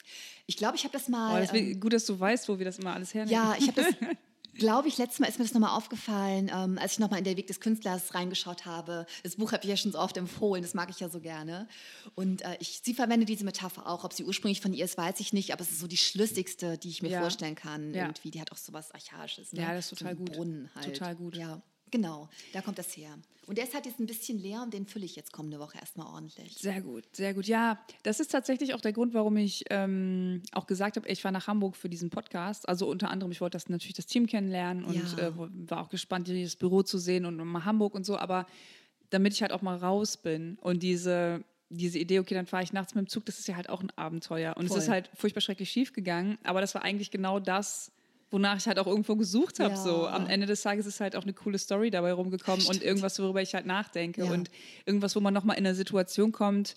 [0.47, 1.41] Ich glaube, ich habe das Oh, mal.
[1.41, 3.33] das ähm, gut, dass du weißt, wo wir das immer alles hernehmen.
[3.33, 3.95] ja, ich habe das,
[4.55, 7.37] glaube ich, letztes Mal ist mir das nochmal aufgefallen, ähm, als ich nochmal in der
[7.37, 9.07] Weg des Künstlers reingeschaut habe.
[9.23, 11.67] Das Buch habe ich ja schon so oft empfohlen, das mag ich ja so gerne.
[12.15, 14.05] Und äh, ich, sie verwendet diese Metapher auch.
[14.05, 16.77] Ob sie ursprünglich von ihr ist, weiß ich nicht, aber es ist so die schlüssigste,
[16.79, 17.21] die ich mir Ja.
[17.21, 17.95] vorstellen kann.
[17.95, 18.03] Ja.
[18.05, 18.31] Irgendwie.
[18.31, 19.53] Die hat auch so was Archaisches.
[19.55, 19.63] Ne?
[19.63, 20.33] Ja, das ist total so gut.
[20.33, 20.85] Brunnen halt.
[20.95, 21.37] Total gut.
[21.37, 23.17] Ja, genau, da kommt das her.
[23.47, 25.77] Und der ist halt jetzt ein bisschen leer und den fülle ich jetzt kommende Woche
[25.79, 26.55] erstmal ordentlich.
[26.55, 27.47] Sehr gut, sehr gut.
[27.47, 31.31] Ja, das ist tatsächlich auch der Grund, warum ich ähm, auch gesagt habe, ich war
[31.31, 32.67] nach Hamburg für diesen Podcast.
[32.69, 35.29] Also unter anderem, ich wollte das natürlich das Team kennenlernen und Ja.
[35.29, 38.17] äh, war auch gespannt, das Büro zu sehen und mal Hamburg und so.
[38.17, 38.47] Aber
[39.11, 42.73] damit ich halt auch mal raus bin und diese diese Idee, okay, dann fahre ich
[42.73, 44.57] nachts mit dem Zug, das ist ja halt auch ein Abenteuer.
[44.57, 44.79] Und Voll.
[44.79, 47.91] es ist halt furchtbar schrecklich schief gegangen, aber das war eigentlich genau das,
[48.35, 49.75] wonach ich halt auch irgendwo gesucht habe.
[49.75, 49.81] Ja.
[49.81, 52.83] So am Ende des Tages ist halt auch eine coole Story dabei rumgekommen und Stimmt.
[52.85, 54.31] irgendwas, worüber ich halt nachdenke Ja.
[54.33, 54.51] und
[54.85, 56.75] irgendwas, wo man nochmal in eine Situation kommt,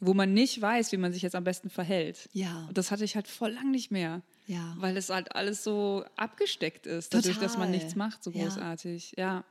[0.00, 2.28] wo man nicht weiß, wie man sich jetzt am besten verhält.
[2.32, 2.64] Ja.
[2.68, 4.22] Und das hatte ich halt voll lang nicht mehr.
[4.46, 4.74] Ja.
[4.78, 7.78] Weil es halt alles so abgesteckt ist, dadurch, dass man Total.
[7.82, 9.14] nichts macht, so großartig.
[9.18, 9.44] Ja.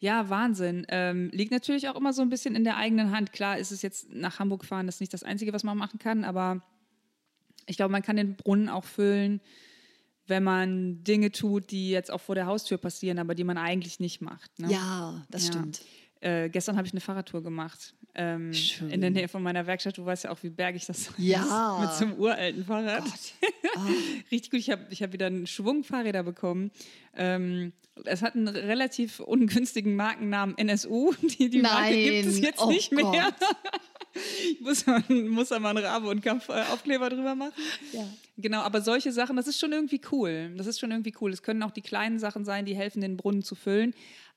[0.00, 0.84] Ja, Wahnsinn.
[0.88, 3.32] Ähm, liegt natürlich auch immer so ein bisschen in der eigenen Hand.
[3.32, 5.98] Klar ist es jetzt nach Hamburg fahren, das ist nicht das Einzige, was man machen
[6.00, 6.60] kann, aber
[7.66, 9.40] ich glaube, man kann den Brunnen auch füllen,
[10.26, 14.00] wenn man Dinge tut, die jetzt auch vor der Haustür passieren, aber die man eigentlich
[14.00, 14.58] nicht macht.
[14.58, 14.70] Ne?
[14.72, 15.52] Ja, das Ja.
[15.52, 15.82] stimmt.
[16.20, 17.94] Äh, gestern habe ich eine Fahrradtour gemacht.
[18.14, 18.52] Ähm,
[18.90, 19.96] in der Nähe von meiner Werkstatt.
[19.98, 21.40] Du weißt ja auch, wie bergig das Ja.
[21.42, 21.80] ist.
[21.80, 23.04] Mit so einem uralten Fahrrad.
[23.74, 23.86] Ah.
[24.30, 24.60] Richtig gut.
[24.60, 26.70] Ich habe ich hab wieder einen Schwung Fahrräder bekommen.
[27.16, 27.72] Ähm,
[28.04, 31.14] es hat einen relativ ungünstigen Markennamen NSU.
[31.22, 33.34] Die, die Marke gibt es jetzt Oh nicht mehr.
[34.14, 37.52] Ich muss, muss da mal einen Rabe und Kampf äh, Aufkleber drüber machen.
[37.92, 38.06] Ja.
[38.36, 40.52] Genau, aber solche Sachen, das ist schon irgendwie cool.
[40.56, 41.32] Das ist schon irgendwie cool.
[41.32, 43.94] Es können auch die kleinen Sachen sein, die helfen, den Brunnen zu füllen.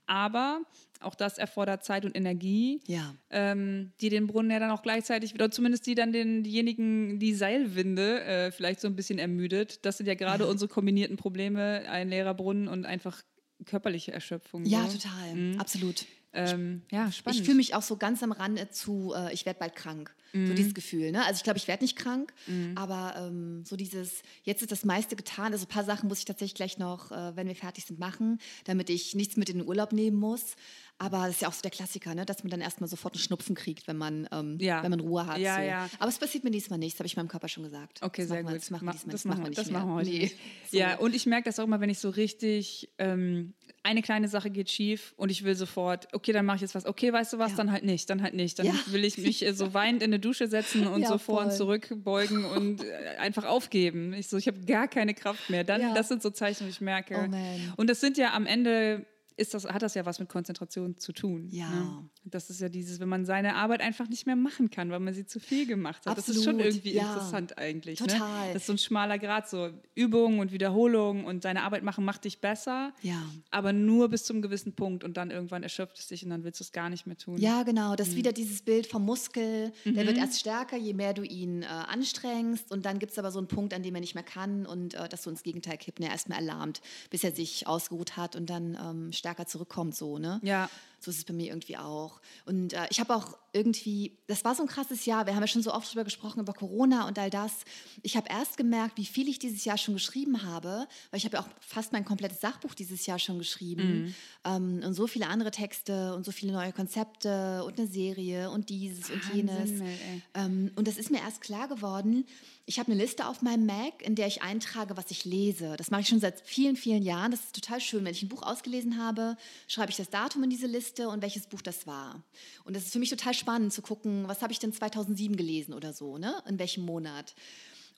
[0.07, 0.61] Aber
[1.01, 3.15] auch das erfordert Zeit und Energie, Ja.
[3.31, 7.33] ähm, die den Brunnen ja dann auch gleichzeitig, oder zumindest die dann den, diejenigen, die
[7.33, 9.85] Seilwinde äh, vielleicht so ein bisschen ermüdet.
[9.85, 13.23] Das sind ja gerade unsere kombinierten Probleme, ein leerer Brunnen und einfach
[13.65, 14.65] körperliche Erschöpfung.
[14.65, 14.97] Ja, so.
[14.97, 15.55] total.
[15.57, 16.05] Absolut.
[16.35, 17.39] Ähm, ja, spannend.
[17.39, 20.13] Ich fühle mich auch so ganz am Rande zu, äh, ich werde bald krank.
[20.33, 20.55] So Mhm.
[20.55, 21.13] dieses Gefühl.
[21.13, 21.23] Ne?
[21.25, 22.33] Also ich glaube, ich werde nicht krank,
[22.75, 25.53] aber ähm, so dieses, jetzt ist das meiste getan.
[25.53, 28.39] Also ein paar Sachen muss ich tatsächlich gleich noch, äh, wenn wir fertig sind, machen,
[28.65, 30.57] damit ich nichts mit in den Urlaub nehmen muss.
[30.97, 32.25] Aber das ist ja auch so der Klassiker, ne?
[32.25, 34.81] dass man dann erstmal sofort einen Schnupfen kriegt, wenn man, ähm, Ja.
[34.81, 35.39] wenn man Ruhe hat.
[35.39, 35.61] Ja, so.
[35.61, 35.89] ja.
[35.99, 38.01] Aber es passiert mir diesmal nicht, das habe ich meinem Körper schon gesagt.
[38.01, 38.61] Okay, das sehr machen wir, gut.
[38.61, 39.79] Das machen Ma- wir diesmal, das machen wir machen- nicht das mehr.
[39.81, 40.31] machen wir heute nee.
[40.71, 40.77] So.
[40.77, 43.53] Ja, und ich merke das auch immer, wenn ich so richtig, ähm,
[43.83, 46.85] eine kleine Sache geht schief und ich will sofort, okay, dann mache ich jetzt was.
[46.85, 47.57] Okay, weißt du was, Ja.
[47.57, 48.57] dann halt nicht, dann halt nicht.
[48.57, 51.47] Dann will ich mich äh, so weinend in eine Dusche setzen und so vor und
[51.49, 51.57] voll.
[51.57, 52.81] zurück beugen und
[53.19, 54.13] einfach aufgeben.
[54.13, 55.65] Ich so, ich habe gar keine Kraft mehr.
[55.65, 57.29] Dann, das sind so Zeichen, wo ich merke.
[57.29, 57.73] Oh.
[57.75, 59.05] Und das sind ja am Ende
[59.37, 61.49] ist das, hat das ja was mit Konzentration zu tun.
[61.51, 61.69] Ja.
[61.69, 62.09] Ne?
[62.23, 65.13] Das ist ja dieses, wenn man seine Arbeit einfach nicht mehr machen kann, weil man
[65.13, 66.17] sie zu viel gemacht hat.
[66.17, 67.03] Das ist schon Absolut, irgendwie ja.
[67.03, 67.99] interessant eigentlich.
[67.99, 68.07] Ne?
[68.07, 68.53] Total.
[68.53, 72.23] Das ist so ein schmaler Grad, so Übung und Wiederholung und deine Arbeit machen macht
[72.25, 73.21] dich besser, Ja.
[73.51, 76.59] aber nur bis zum gewissen Punkt und dann irgendwann erschöpft es dich und dann willst
[76.59, 77.37] du es gar nicht mehr tun.
[77.37, 77.95] Ja, genau.
[77.95, 78.17] Das ist Mhm.
[78.19, 79.73] wieder dieses Bild vom Muskel.
[79.85, 82.71] Der wird erst stärker, je mehr du ihn äh, anstrengst.
[82.71, 84.93] Und dann gibt es aber so einen Punkt, an dem er nicht mehr kann und
[84.93, 85.99] äh, das so ins Gegenteil kippt.
[85.99, 89.95] Und er erstmal erlahmt, bis er sich ausgeruht hat und dann ähm, stärker zurückkommt.
[89.95, 90.39] So, ne?
[90.43, 90.69] Ja.
[90.99, 92.19] So ist es bei mir irgendwie auch.
[92.45, 95.25] Und äh, ich habe auch irgendwie, das war so ein krasses Jahr.
[95.25, 97.63] Wir haben ja schon so oft drüber gesprochen, über Corona und all das.
[98.01, 101.37] Ich habe erst gemerkt, wie viel ich dieses Jahr schon geschrieben habe, weil ich habe
[101.37, 104.15] ja auch fast mein komplettes Sachbuch dieses Jahr schon geschrieben.
[104.45, 108.69] Ähm, und so viele andere Texte und so viele neue Konzepte und eine Serie und
[108.69, 109.71] dieses und Wahnsinn, jenes.
[109.71, 110.21] Mel, ey.
[110.35, 112.25] Ähm, und das ist mir erst klar geworden.
[112.67, 115.75] Ich habe eine Liste auf meinem Mac, in der ich eintrage, was ich lese.
[115.77, 117.29] Das mache ich schon seit vielen, vielen Jahren.
[117.29, 118.03] Das ist total schön.
[118.03, 121.45] Wenn ich ein Buch ausgelesen habe, schreibe ich das Datum in diese Liste und welches
[121.45, 122.23] Buch das war.
[122.63, 125.75] Und das ist für mich total spannend zu gucken, was habe ich denn 2007 gelesen
[125.75, 126.41] oder so, ne?
[126.49, 127.35] In welchem Monat.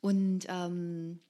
[0.02, 1.22] Und ähm,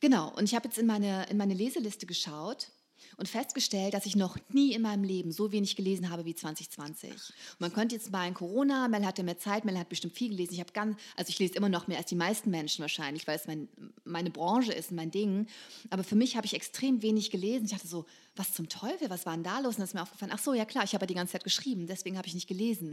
[0.00, 2.68] genau, und ich habe jetzt in meine, in meine Leseliste geschaut
[3.16, 7.10] und festgestellt, dass ich noch nie in meinem Leben so wenig gelesen habe wie 2020.
[7.10, 10.54] Und man könnte jetzt meinen, Corona, Mel hatte mehr Zeit, Mel hat bestimmt viel gelesen.
[10.54, 13.36] Ich habe ganz, also ich lese immer noch mehr als die meisten Menschen wahrscheinlich, weil
[13.36, 13.68] es mein,
[14.04, 15.46] meine Branche ist, mein Ding.
[15.90, 17.66] Aber für mich habe ich extrem wenig gelesen.
[17.66, 19.74] Ich dachte so, was zum Teufel, was war denn da los?
[19.74, 21.44] Und dann ist mir aufgefallen, ach so, ja klar, ich habe ja die ganze Zeit
[21.44, 22.90] geschrieben, deswegen habe ich nicht gelesen.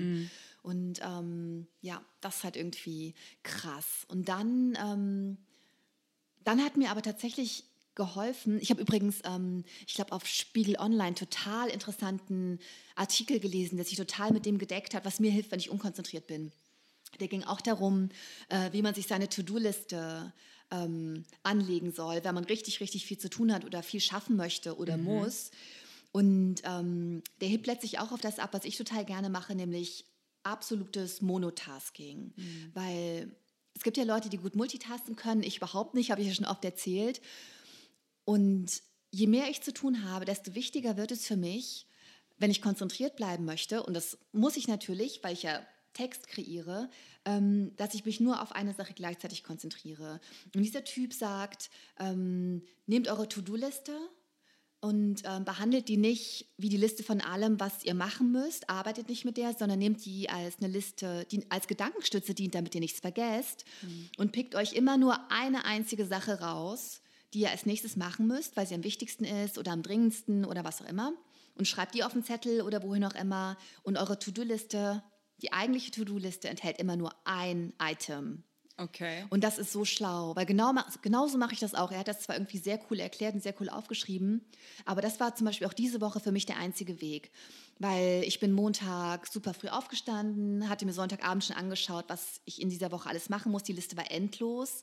[0.62, 4.06] Und ähm, ja, das ist halt irgendwie krass.
[4.08, 5.38] Und dann, ähm,
[6.44, 7.64] dann hat mir aber tatsächlich
[7.95, 8.60] geholfen.
[8.62, 12.60] Ich habe übrigens, ähm, ich glaube, auf Spiegel Online total interessanten
[12.95, 16.27] Artikel gelesen, der sich total mit dem gedeckt hat, was mir hilft, wenn ich unkonzentriert
[16.27, 16.51] bin.
[17.19, 18.10] Der ging auch darum,
[18.49, 20.34] äh, wie man sich seine To-Do-Liste
[20.71, 24.77] ähm, anlegen soll, wenn man richtig, richtig viel zu tun hat oder viel schaffen möchte
[24.77, 25.51] oder muss.
[26.13, 30.06] Und ähm, der hebt letztlich auch auf das ab, was ich total gerne mache, nämlich
[30.43, 32.34] absolutes Monotasking.
[32.73, 33.36] Weil
[33.75, 36.45] es gibt ja Leute, die gut multitasken können, ich überhaupt nicht, habe ich ja schon
[36.45, 37.21] oft erzählt.
[38.32, 41.86] Und je mehr ich zu tun habe, desto wichtiger wird es für mich,
[42.38, 45.60] wenn ich konzentriert bleiben möchte, und das muss ich natürlich, weil ich ja
[45.91, 46.89] Text kreiere,
[47.26, 50.22] ähm, dass ich mich nur auf eine Sache gleichzeitig konzentriere.
[50.56, 54.00] Und dieser Typ sagt, ähm, nehmt eure To-Do-Liste
[54.80, 59.10] und ähm, behandelt die nicht wie die Liste von allem, was ihr machen müsst, arbeitet
[59.10, 62.82] nicht mit der, sondern nehmt die als eine Liste, die als Gedankenstütze dient, damit ihr
[62.82, 63.65] nichts vergesst.
[64.17, 67.01] Und pickt euch immer nur eine einzige Sache raus,
[67.34, 70.63] die ihr als nächstes machen müsst, weil sie am wichtigsten ist oder am dringendsten oder
[70.63, 71.13] was auch immer
[71.56, 75.04] und schreibt die auf den Zettel oder wohin auch immer und eure To-Do-Liste,
[75.41, 78.44] die eigentliche To-Do-Liste enthält immer nur ein Item.
[78.78, 79.26] Okay.
[79.30, 81.91] Und das ist so schlau, weil genau, genauso mache ich das auch.
[81.91, 84.44] Er hat das zwar irgendwie sehr cool erklärt und sehr cool aufgeschrieben,
[84.86, 87.32] aber das war zum Beispiel auch diese Woche für mich der einzige Weg.
[87.78, 92.70] Weil ich bin Montag super früh aufgestanden, hatte mir Sonntagabend schon angeschaut, was ich in
[92.70, 93.63] dieser Woche alles machen muss.
[93.63, 94.82] Die Liste war endlos.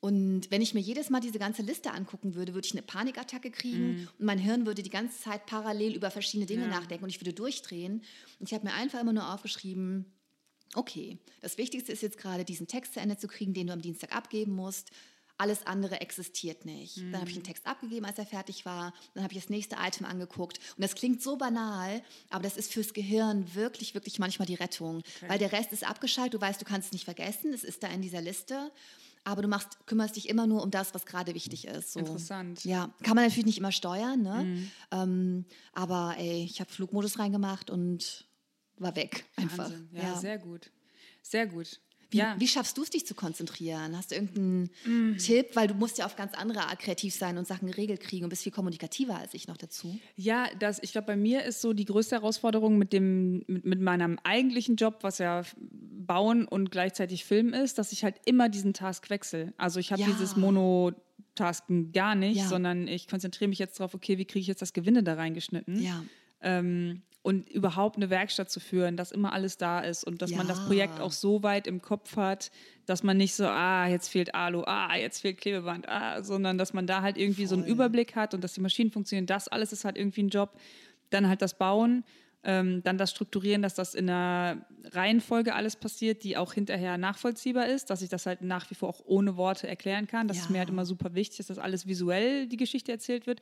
[0.00, 3.50] Und wenn ich mir jedes Mal diese ganze Liste angucken würde, würde ich eine Panikattacke
[3.50, 6.68] kriegen und mein Hirn würde die ganze Zeit parallel über verschiedene Dinge Ja.
[6.68, 8.02] nachdenken und ich würde durchdrehen.
[8.38, 10.06] Und ich habe mir einfach immer nur aufgeschrieben,
[10.74, 13.82] okay, das Wichtigste ist jetzt gerade, diesen Text zu Ende zu kriegen, den du am
[13.82, 14.90] Dienstag abgeben musst.
[15.36, 16.98] Alles andere existiert nicht.
[16.98, 18.92] Dann habe ich den Text abgegeben, als er fertig war.
[19.14, 20.58] Dann habe ich das nächste Item angeguckt.
[20.76, 25.02] Und das klingt so banal, aber das ist fürs Gehirn wirklich, wirklich manchmal die Rettung.
[25.28, 26.34] Weil der Rest ist abgeschaltet.
[26.34, 27.54] Du weißt, du kannst es nicht vergessen.
[27.54, 28.70] Es ist da in dieser Liste.
[29.24, 31.92] Aber du machst, kümmerst dich immer nur um das, was gerade wichtig ist.
[31.92, 32.00] So.
[32.00, 32.64] Interessant.
[32.64, 34.22] Ja, kann man natürlich nicht immer steuern.
[34.22, 34.66] Ne?
[34.90, 38.26] Ähm, aber ey, ich habe Flugmodus reingemacht und
[38.78, 39.24] war weg.
[39.36, 39.70] Einfach.
[39.70, 39.88] Wahnsinn.
[39.92, 40.70] Ja, sehr gut.
[41.22, 41.80] Sehr gut.
[42.10, 42.34] Wie, ja.
[42.38, 43.96] wie schaffst du es, dich zu konzentrieren?
[43.96, 45.16] Hast du irgendeinen Mm.
[45.16, 45.54] Tipp?
[45.54, 48.30] Weil du musst ja auf ganz andere Art kreativ sein und Sachen geregelt kriegen und
[48.30, 49.96] bist viel kommunikativer als ich noch dazu.
[50.16, 53.80] Ja, das, ich glaube, bei mir ist so die größte Herausforderung mit, dem, mit, mit
[53.80, 55.42] meinem eigentlichen Job, was ja
[56.10, 59.52] Bauen und gleichzeitig Filmen ist, dass ich halt immer diesen Task wechsle.
[59.58, 60.08] Also ich habe Ja.
[60.08, 62.48] dieses Monotasken gar nicht, Ja.
[62.48, 65.80] sondern ich konzentriere mich jetzt darauf, okay, wie kriege ich jetzt das Gewinde da reingeschnitten?
[65.82, 66.02] Ja.
[66.42, 70.48] ähm, und überhaupt eine Werkstatt zu führen, dass immer alles da ist und dass man
[70.48, 70.64] das Ja.
[70.64, 72.50] Projekt auch so weit im Kopf hat,
[72.86, 76.72] dass man nicht so, ah, jetzt fehlt Alu, ah, jetzt fehlt Klebeband, ah, sondern dass
[76.72, 77.72] man da halt irgendwie so einen Voll.
[77.74, 79.26] Überblick hat und dass die Maschinen funktionieren.
[79.26, 80.58] Das alles ist halt irgendwie ein Job.
[81.10, 82.04] Dann halt das Bauen
[82.42, 87.66] Ähm, dann das Strukturieren, dass das in einer Reihenfolge alles passiert, die auch hinterher nachvollziehbar
[87.66, 90.26] ist, dass ich das halt nach wie vor auch ohne Worte erklären kann.
[90.26, 90.44] Das Ja.
[90.44, 93.40] ist mir halt immer super wichtig, dass das alles visuell die Geschichte erzählt wird.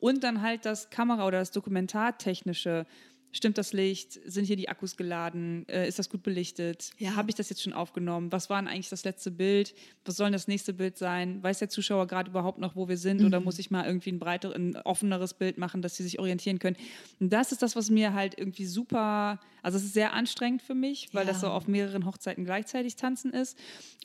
[0.00, 2.86] Und dann halt das Kamera- oder das Dokumentartechnische.
[3.32, 4.18] Stimmt das Licht?
[4.24, 5.64] Sind hier die Akkus geladen?
[5.68, 6.90] Äh, ist das gut belichtet?
[6.98, 7.14] Ja.
[7.14, 8.32] Habe ich das jetzt schon aufgenommen?
[8.32, 9.72] Was war denn eigentlich das letzte Bild?
[10.04, 11.40] Was soll denn das nächste Bild sein?
[11.40, 13.20] Weiß der Zuschauer gerade überhaupt noch, wo wir sind?
[13.20, 13.26] Mhm.
[13.28, 16.58] Oder muss ich mal irgendwie ein breiteres, ein offeneres Bild machen, dass sie sich orientieren
[16.58, 16.76] können?
[17.20, 20.74] Und das ist das, was mir halt irgendwie super, also es ist sehr anstrengend für
[20.74, 21.32] mich, weil Ja.
[21.32, 23.56] das so auf mehreren Hochzeiten gleichzeitig tanzen ist.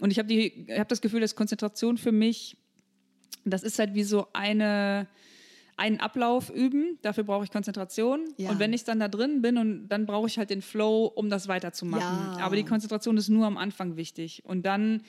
[0.02, 0.32] Und ich habe
[0.70, 2.58] habe das Gefühl, dass Konzentration für mich,
[3.44, 5.08] das ist halt wie so eine
[5.78, 8.26] einen Ablauf üben, dafür brauche ich Konzentration.
[8.38, 8.50] Ja.
[8.52, 11.30] Und wenn ich dann da drin bin und dann brauche ich halt den Flow, um
[11.30, 12.38] das weiterzumachen.
[12.40, 12.46] Ja.
[12.46, 14.42] Aber die Konzentration ist nur am Anfang wichtig.
[14.46, 15.02] Und dann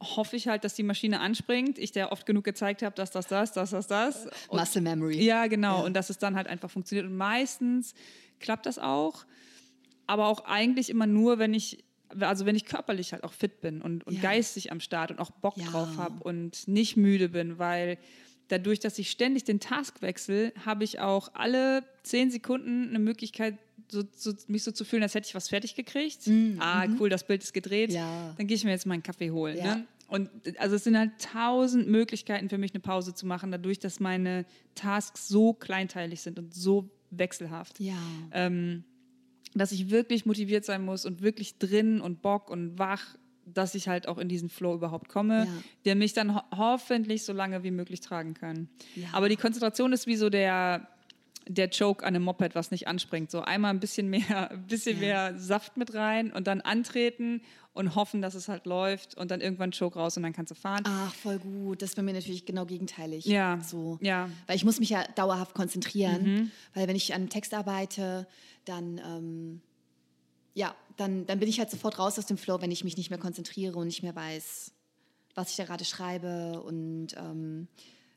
[0.00, 3.26] hoffe ich halt, dass die Maschine anspringt, ich der oft genug gezeigt habe, dass das,
[3.26, 4.26] das, das, das, das.
[4.48, 5.24] Und Muscle Memory.
[5.24, 5.78] ja, genau.
[5.78, 5.84] Ja.
[5.84, 7.06] Und dass es dann halt einfach funktioniert.
[7.06, 7.94] Und meistens
[8.38, 9.24] klappt das auch.
[10.06, 11.82] Aber auch eigentlich immer nur, wenn ich,
[12.20, 14.20] also wenn ich körperlich halt auch fit bin und, und Ja.
[14.20, 15.64] geistig am Start und auch Bock Ja.
[15.64, 17.98] drauf habe und nicht müde bin, weil
[18.48, 23.58] dadurch, dass ich ständig den Task wechsle, habe ich auch alle zehn Sekunden eine Möglichkeit,
[23.88, 26.28] so, so, mich so zu fühlen, als hätte ich was fertig gekriegt.
[26.58, 27.90] ah, cool, das Bild ist gedreht.
[27.90, 27.94] Mm.
[27.94, 28.34] Ja.
[28.36, 29.56] Dann gehe ich mir jetzt mal einen Kaffee holen.
[29.58, 29.76] Ja.
[29.76, 29.86] Ne?
[30.08, 34.00] Und also es sind halt tausend Möglichkeiten für mich, eine Pause zu machen, dadurch, dass
[34.00, 37.80] meine Tasks so kleinteilig sind und so wechselhaft.
[37.80, 37.98] Ja.
[38.32, 38.84] Ähm,
[39.54, 43.88] dass ich wirklich motiviert sein muss und wirklich drin und Bock und wach, dass ich
[43.88, 45.52] halt auch in diesen Flow überhaupt komme, Ja.
[45.84, 48.68] der mich dann ho hoffentlich so lange wie möglich tragen kann.
[48.94, 49.08] Ja.
[49.12, 50.88] Aber die Konzentration ist wie so der,
[51.48, 53.30] der Joke an einem Moped, was nicht anspringt.
[53.30, 55.30] So einmal ein bisschen mehr, ein bisschen Ja.
[55.30, 57.40] mehr Saft mit rein und dann antreten
[57.72, 60.54] und hoffen, dass es halt läuft und dann irgendwann Choke raus und dann kannst du
[60.54, 60.82] fahren.
[60.86, 61.82] Ach, voll gut.
[61.82, 63.26] Das ist bei mir natürlich genau gegenteilig.
[63.26, 63.60] Ja.
[63.62, 63.98] So.
[64.00, 64.28] Ja.
[64.46, 66.22] Weil ich muss mich ja dauerhaft konzentrieren.
[66.22, 66.50] Mhm.
[66.74, 68.26] Weil wenn ich an einem Text arbeite,
[68.64, 69.60] dann, ähm,
[70.54, 73.10] ja, dann, dann bin ich halt sofort raus aus dem Flow, wenn ich mich nicht
[73.10, 74.72] mehr konzentriere und nicht mehr weiß,
[75.34, 76.62] was ich da gerade schreibe.
[76.62, 77.68] Und ähm,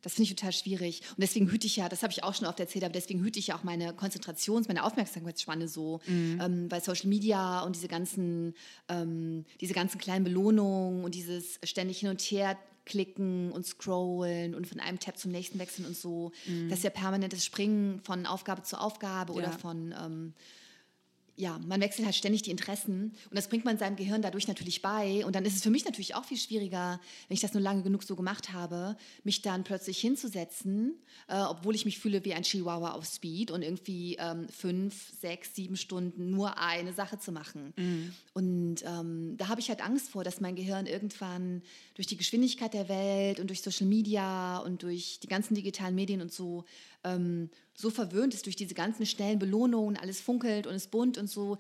[0.01, 1.01] das finde ich total schwierig.
[1.09, 3.37] Und deswegen hüte ich ja, das habe ich auch schon oft erzählt, aber deswegen hüte
[3.39, 5.99] ich ja auch meine Konzentrations-, meine Aufmerksamkeitsspanne so.
[6.07, 8.53] Ähm, bei Social Media und diese ganzen,
[8.87, 14.65] ähm, diese ganzen kleinen Belohnungen und dieses ständig hin und her klicken und scrollen und
[14.65, 16.31] von einem Tab zum nächsten wechseln und so.
[16.69, 19.57] Das ist ja permanentes Springen von Aufgabe zu Aufgabe oder Ja.
[19.57, 20.33] von ähm,
[21.39, 24.81] ja, man wechselt halt ständig die Interessen und das bringt man seinem Gehirn dadurch natürlich
[24.81, 25.25] bei.
[25.25, 27.81] Und dann ist es für mich natürlich auch viel schwieriger, wenn ich das nur lange
[27.81, 30.95] genug so gemacht habe, mich dann plötzlich hinzusetzen,
[31.29, 35.55] äh, obwohl ich mich fühle wie ein Chihuahua auf Speed und irgendwie ähm, fünf, sechs,
[35.55, 37.73] sieben Stunden nur eine Sache zu machen.
[38.33, 41.61] Und ähm, da habe ich halt Angst vor, dass mein Gehirn irgendwann
[41.95, 46.19] durch die Geschwindigkeit der Welt und durch Social Media und durch die ganzen digitalen Medien
[46.19, 46.65] und so
[47.03, 51.29] ähm, so verwöhnt ist durch diese ganzen schnellen Belohnungen, alles funkelt und ist bunt und
[51.29, 51.57] so.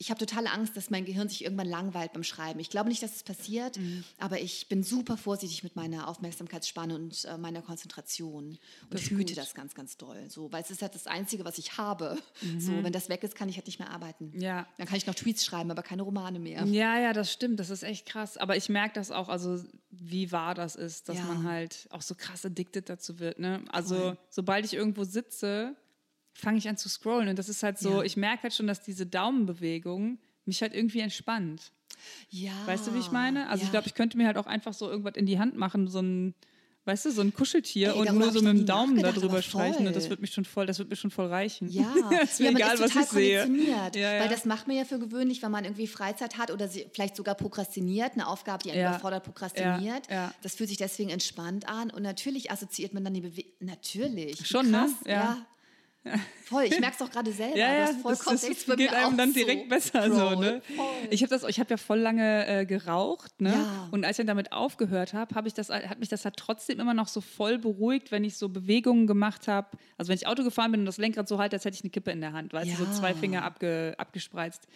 [0.00, 2.60] Ich habe totale Angst, dass mein Gehirn sich irgendwann langweilt beim Schreiben.
[2.60, 4.04] Ich glaube nicht, dass es passiert, Mhm.
[4.18, 8.58] aber ich bin super vorsichtig mit meiner Aufmerksamkeitsspanne und äh, meiner Konzentration und
[8.90, 9.36] Das ist hüte gut.
[9.38, 10.30] das ganz, ganz doll.
[10.30, 12.16] So, weil es ist halt das Einzige, was ich habe.
[12.60, 14.30] So, wenn das weg ist, kann ich halt nicht mehr arbeiten.
[14.34, 14.40] Mhm.
[14.40, 14.66] Ja.
[14.78, 16.64] Dann kann ich noch Tweets schreiben, aber keine Romane mehr.
[16.66, 17.58] Ja, ja, das stimmt.
[17.58, 18.36] Das ist echt krass.
[18.36, 21.24] Aber ich merke das auch, also wie wahr das ist, dass Ja.
[21.24, 23.38] man halt auch so krass addicted dazu wird.
[23.40, 23.64] Ne?
[23.70, 24.18] Also Voll.
[24.30, 25.74] sobald ich irgendwo sitze,
[26.40, 27.28] fange ich an zu scrollen.
[27.28, 28.02] Und das ist halt so, Ja.
[28.02, 31.72] ich merke halt schon, dass diese Daumenbewegung mich halt irgendwie entspannt.
[32.30, 32.52] Ja.
[32.66, 33.48] Weißt du, wie ich meine?
[33.48, 33.72] Also ich ja.
[33.72, 36.34] glaube, ich könnte mir halt auch einfach so irgendwas in die Hand machen, so ein,
[36.84, 39.02] weißt du, so ein Kuscheltier Ey, und darüber nur so ich mit dem Daumen da
[39.02, 39.86] nachgedacht, drüber streichen.
[39.86, 41.68] Und das wird mich schon voll, das wird mir schon voll reichen.
[41.68, 43.46] Ja, ist mir ja, egal, was ich sehe.
[43.66, 44.20] Ja, ja.
[44.20, 47.16] Weil das macht man ja für gewöhnlich, wenn man irgendwie Freizeit hat oder sie vielleicht
[47.16, 48.90] sogar prokrastiniert, eine Aufgabe, die einen Ja.
[48.90, 50.06] überfordert, prokrastiniert.
[50.42, 53.52] Das fühlt sich deswegen entspannt an und natürlich assoziiert man dann die Bewegung.
[53.60, 54.46] Natürlich.
[54.46, 54.78] Schon, ne?
[54.78, 55.46] krass, Ja.
[56.44, 57.56] Voll, ich merke es doch gerade selber.
[57.58, 59.38] Ja, ja, das, vollkommen das, das geht einem auch dann so.
[59.38, 60.62] direkt besser so, Scroll, ne?
[60.76, 60.86] voll.
[61.10, 63.52] Ich habe das, ich habe ja voll lange äh, geraucht, ne?
[63.52, 63.88] Ja.
[63.90, 66.80] Und als ich dann damit aufgehört habe, habe ich das, hat mich das halt trotzdem
[66.80, 69.68] immer noch so voll beruhigt, wenn ich so Bewegungen gemacht habe.
[69.98, 71.90] Also wenn ich Auto gefahren bin und das Lenkrad so halte, als hätte ich eine
[71.90, 72.92] Kippe in der Hand, weißt du, so Ja.
[72.92, 74.66] zwei Finger abge, abgespreizt.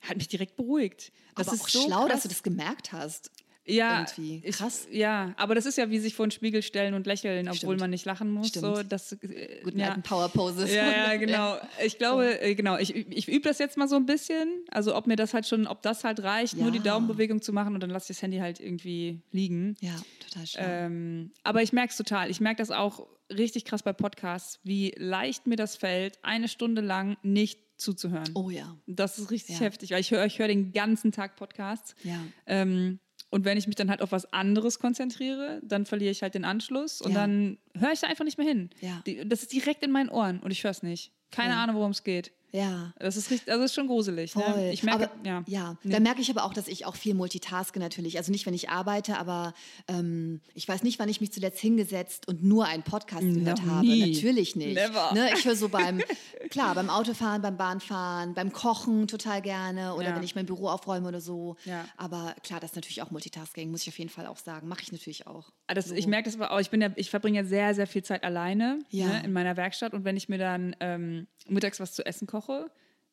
[0.00, 1.12] Hat mich direkt beruhigt.
[1.36, 2.12] Das Aber ist auch so schlau, krass.
[2.12, 3.30] dass du das gemerkt hast.
[3.68, 4.42] Ja, irgendwie.
[4.44, 4.86] ich- Krass.
[4.90, 7.80] ja, aber das ist ja wie sich vor den Spiegel stellen und lächeln, obwohl Stimmt.
[7.80, 8.48] man nicht lachen muss.
[8.48, 8.64] Stimmt.
[8.76, 9.88] So, das, äh, Guten ja.
[9.88, 10.72] alten Power Poses.
[10.72, 11.56] Ja, ja, genau.
[11.84, 14.48] Ich glaube, äh, genau, ich, ich übe das jetzt mal so ein bisschen.
[14.70, 16.84] Also ob mir das halt schon, ob das halt reicht, nur die Ja.
[16.84, 19.76] Daumenbewegung zu machen und dann lasse ich das Handy halt irgendwie liegen.
[19.80, 19.94] Ja,
[20.28, 20.62] total schlau.
[20.66, 22.30] Ähm, aber ich merke es total.
[22.30, 26.80] Ich merke das auch richtig krass bei Podcasts, wie leicht mir das fällt, eine Stunde
[26.80, 28.28] lang nicht zuzuhören.
[28.34, 28.76] oh ja.
[28.86, 29.66] Das ist richtig Ja.
[29.66, 31.94] heftig, weil ich höre ich hör den ganzen Tag Podcasts.
[32.02, 32.18] Ja.
[32.46, 32.98] Ähm,
[33.30, 36.44] und wenn ich mich dann halt auf was anderes konzentriere, dann verliere ich halt den
[36.44, 37.20] Anschluss und Ja.
[37.20, 38.70] dann höre ich da einfach nicht mehr hin.
[38.80, 39.02] Ja.
[39.06, 41.12] Die, das ist direkt in meinen Ohren und ich höre es nicht.
[41.30, 41.62] Keine Ja.
[41.62, 42.32] Ahnung, worum es geht.
[42.52, 42.92] Ja.
[42.98, 44.34] Das ist richtig, also ist schon gruselig.
[44.34, 44.70] Ne?
[44.72, 45.44] Ich merke, aber, ja.
[45.46, 45.76] ja.
[45.84, 48.16] Da merke ich aber auch, dass ich auch viel multitaske natürlich.
[48.16, 49.52] Also nicht, wenn ich arbeite, aber
[49.86, 53.86] ähm, ich weiß nicht, wann ich mich zuletzt hingesetzt und nur einen Podcast gehört habe.
[53.86, 54.14] nie.
[54.14, 54.74] Natürlich nicht.
[54.74, 55.12] Never.
[55.12, 55.30] Ne?
[55.34, 56.00] Ich höre so beim,
[56.50, 60.16] klar, beim Autofahren, beim Bahnfahren, beim Kochen total gerne oder Ja.
[60.16, 61.56] wenn ich mein Büro aufräume oder so.
[61.64, 61.84] Ja.
[61.98, 64.68] Aber klar, das ist natürlich auch Multitasking, muss ich auf jeden Fall auch sagen.
[64.68, 65.50] Mache ich natürlich auch.
[65.66, 66.60] Ah, Das, Ich merke das aber auch.
[66.60, 69.92] Ich, bin ja, ich verbringe ja sehr, sehr viel Zeit alleine ne, in meiner Werkstatt.
[69.92, 72.37] Und wenn ich mir dann ähm, mittags was zu essen koche,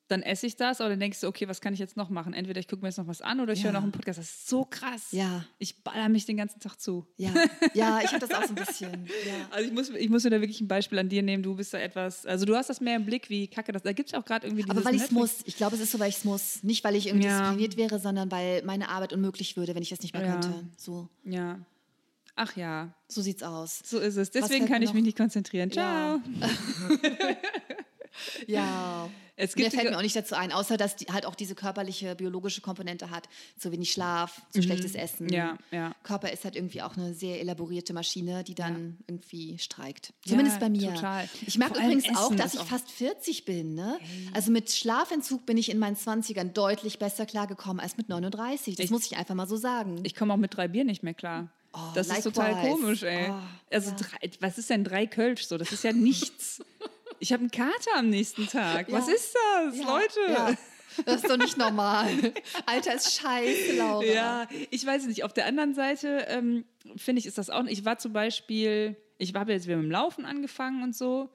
[0.08, 2.34] dann esse ich das, aber dann denkst du, okay, was kann ich jetzt noch machen?
[2.36, 3.66] Entweder ich gucke mir jetzt noch was an oder ich Ja.
[3.66, 4.20] höre noch einen Podcast.
[4.20, 5.08] Das ist so krass.
[5.12, 5.44] Ja.
[5.58, 7.08] Ich baller mich den ganzen Tag zu.
[7.18, 7.32] Ja,
[7.74, 9.08] ja ich habe das auch so ein bisschen.
[9.08, 9.34] Ja.
[9.52, 11.42] Also ich muss, ich muss mir da wirklich ein Beispiel an dir nehmen.
[11.42, 13.82] Du bist da etwas, also du hast das mehr im Blick, wie kacke das.
[13.82, 15.40] Da gibt es auch gerade irgendwie Aber weil ich es muss.
[15.46, 16.62] Ich glaube, es ist so, weil ich es muss.
[16.62, 17.40] Nicht, weil ich irgendwie Ja.
[17.40, 20.34] diszipliniert wäre, sondern weil meine Arbeit unmöglich würde, wenn ich das nicht mehr Ja.
[20.34, 20.54] könnte.
[20.78, 21.58] So, Ja.
[22.38, 23.80] Ach ja, so sieht's aus.
[23.86, 24.30] so ist es.
[24.30, 25.06] Deswegen kann ich mich noch?
[25.06, 25.72] nicht konzentrieren.
[25.72, 26.20] Ciao.
[28.48, 28.62] Ja.
[28.66, 29.10] Ja.
[29.38, 32.16] Es gibt fällt mir auch nicht dazu ein, außer dass die halt auch diese körperliche,
[32.16, 33.28] biologische Komponente hat.
[33.60, 35.26] Zu wenig Schlaf, zu schlechtes Essen.
[35.26, 35.34] Mhm.
[35.34, 35.94] Ja, ja.
[36.04, 40.14] Körper ist halt irgendwie auch eine sehr elaborierte Maschine, die dann irgendwie streikt.
[40.24, 40.94] Ja, Zumindest bei mir.
[40.94, 41.28] total.
[41.46, 43.76] Ich merke übrigens auch, Essen dass ist ich auch- fast 40 bin.
[43.76, 44.00] Ne?
[44.34, 48.78] Also mit Schlafentzug bin ich in meinen 20ern deutlich besser klargekommen als mit 39.
[48.78, 50.00] Das Ich- muss ich einfach mal so sagen.
[50.06, 51.50] Ich komme auch mit drei Bier nicht mehr klar.
[51.94, 52.70] das ist total likewise.
[52.72, 53.28] komisch, ey.
[53.32, 53.34] Oh,
[53.70, 53.96] also ja.
[53.98, 55.58] drei, was ist denn drei Kölsch so?
[55.58, 56.64] Das ist ja nichts.
[57.20, 58.92] ich habe einen Kater am nächsten Tag.
[58.92, 59.14] Was Ja.
[59.14, 60.20] ist das, Ja, Leute?
[60.30, 60.56] Ja.
[61.06, 62.08] Das ist doch nicht normal.
[62.66, 64.04] Alter ist scheiße, Laura.
[64.06, 65.24] Ja, ich weiß nicht.
[65.24, 66.64] Auf der anderen Seite ähm,
[66.96, 67.66] finde ich, ist das auch.
[67.66, 71.30] Ich war zum Beispiel, ich habe jetzt wieder mit dem Laufen angefangen und so.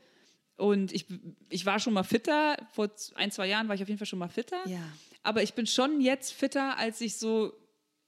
[0.56, 1.06] Und ich,
[1.50, 2.56] ich war schon mal fitter.
[2.72, 4.66] Vor ein, zwei Jahren war ich auf jeden Fall schon mal fitter.
[4.66, 4.78] Ja.
[5.22, 7.52] Aber ich bin schon jetzt fitter, als ich so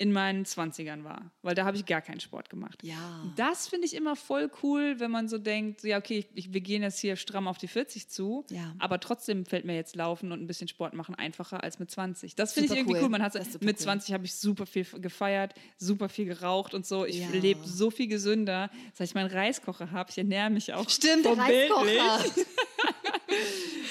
[0.03, 1.31] in meinen 20ern war.
[1.43, 2.81] Weil da habe ich gar keinen Sport gemacht.
[2.83, 3.23] Ja.
[3.37, 6.83] Das finde ich immer voll cool, wenn man so denkt, ja, okay, ich, wir gehen
[6.83, 8.75] jetzt hier stramm auf die 40 zu, Ja.
[8.81, 12.35] aber trotzdem fällt mir jetzt Laufen und ein bisschen Sport machen einfacher als mit 20.
[12.35, 13.03] Das finde ich irgendwie cool.
[13.05, 13.09] cool.
[13.11, 13.77] Man hat, mit cool.
[13.77, 17.05] 20 habe ich super viel gefeiert, super viel geraucht und so.
[17.07, 17.29] Ich Ja.
[17.31, 20.11] lebe so viel gesünder, seit ich meinen Reiskocher habe.
[20.11, 21.39] Ich ernähre mich auch Stimmt, der.
[21.39, 22.25] Reiskocher.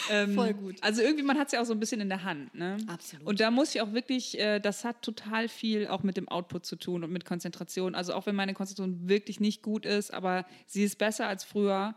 [0.10, 0.76] Ähm, Voll gut.
[0.82, 2.54] Also irgendwie, man hat es ja auch so ein bisschen in der Hand.
[2.56, 2.78] Ne?
[2.88, 3.26] Absolut.
[3.26, 6.66] Und da muss ich auch wirklich, äh, das hat total viel auch mit dem Output
[6.66, 7.96] zu tun und mit Konzentration.
[7.96, 11.96] Also auch wenn meine Konzentration wirklich nicht gut ist, aber sie ist besser als früher.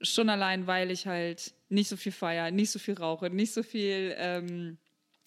[0.00, 3.62] Schon allein, weil ich halt nicht so viel feiere, nicht so viel rauche, nicht so
[3.62, 4.78] viel ähm,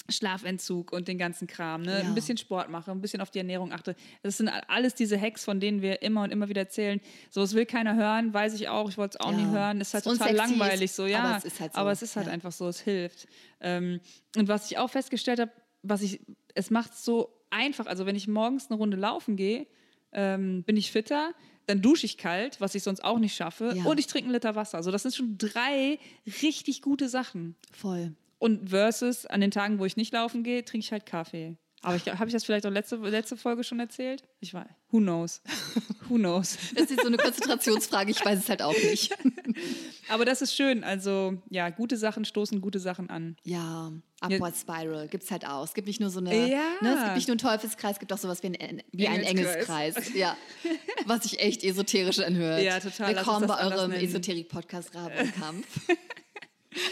[0.09, 1.81] Schlafentzug und den ganzen Kram.
[1.81, 1.99] Ne?
[1.99, 2.05] Ja.
[2.05, 3.95] Ein bisschen Sport mache, ein bisschen auf die Ernährung achte.
[4.23, 7.01] Das sind alles diese Hacks, von denen wir immer und immer wieder erzählen.
[7.31, 8.89] So, es will keiner hören, weiß ich auch.
[8.89, 9.37] Ich wollte es auch Ja.
[9.37, 9.81] nie hören.
[9.81, 11.23] Ist halt Ist total langweilig so, ja.
[11.23, 12.33] aber es ist halt so, es ist halt ja.
[12.33, 13.27] einfach so, es hilft.
[13.61, 13.99] Ähm,
[14.37, 16.19] und was ich auch festgestellt habe, was ich,
[16.53, 17.87] es macht es so einfach.
[17.87, 19.67] Also wenn ich morgens eine Runde laufen gehe,
[20.11, 21.33] ähm, bin ich fitter.
[21.67, 23.73] Dann dusche ich kalt, was ich sonst auch nicht schaffe.
[23.75, 23.85] Ja.
[23.85, 24.77] Und ich trinke einen Liter Wasser.
[24.77, 25.97] Also das sind schon drei
[26.43, 27.55] richtig gute Sachen.
[27.71, 28.13] Voll.
[28.37, 31.57] Und versus an den Tagen, wo ich nicht laufen gehe, trinke ich halt Kaffee.
[31.81, 34.23] Aber ich, habe ich das vielleicht auch letzte, letzte Folge schon erzählt?
[34.39, 34.65] Ich weiß.
[34.89, 35.41] Who knows?
[36.09, 36.57] Who knows?
[36.73, 39.15] Das ist so eine Konzentrationsfrage, ich weiß es halt auch nicht.
[40.09, 40.83] Aber das ist schön.
[40.83, 43.37] Also, ja, gute Sachen stoßen gute Sachen an.
[43.43, 45.63] Ja, Upward Spiral gibt es halt auch.
[45.63, 46.63] Es gibt nicht nur so eine, Ja.
[46.81, 49.23] ne, es gibt nicht nur einen Teufelskreis, es gibt auch sowas wie, ein, wie einen
[49.23, 49.95] Engelskreis.
[50.15, 50.35] Ja.
[51.05, 52.63] Was sich echt esoterisch anhört.
[52.63, 53.15] Ja, total.
[53.15, 53.91] Willkommen bei eurem.
[53.91, 55.67] Esoterik-Podcast Rabenkampf.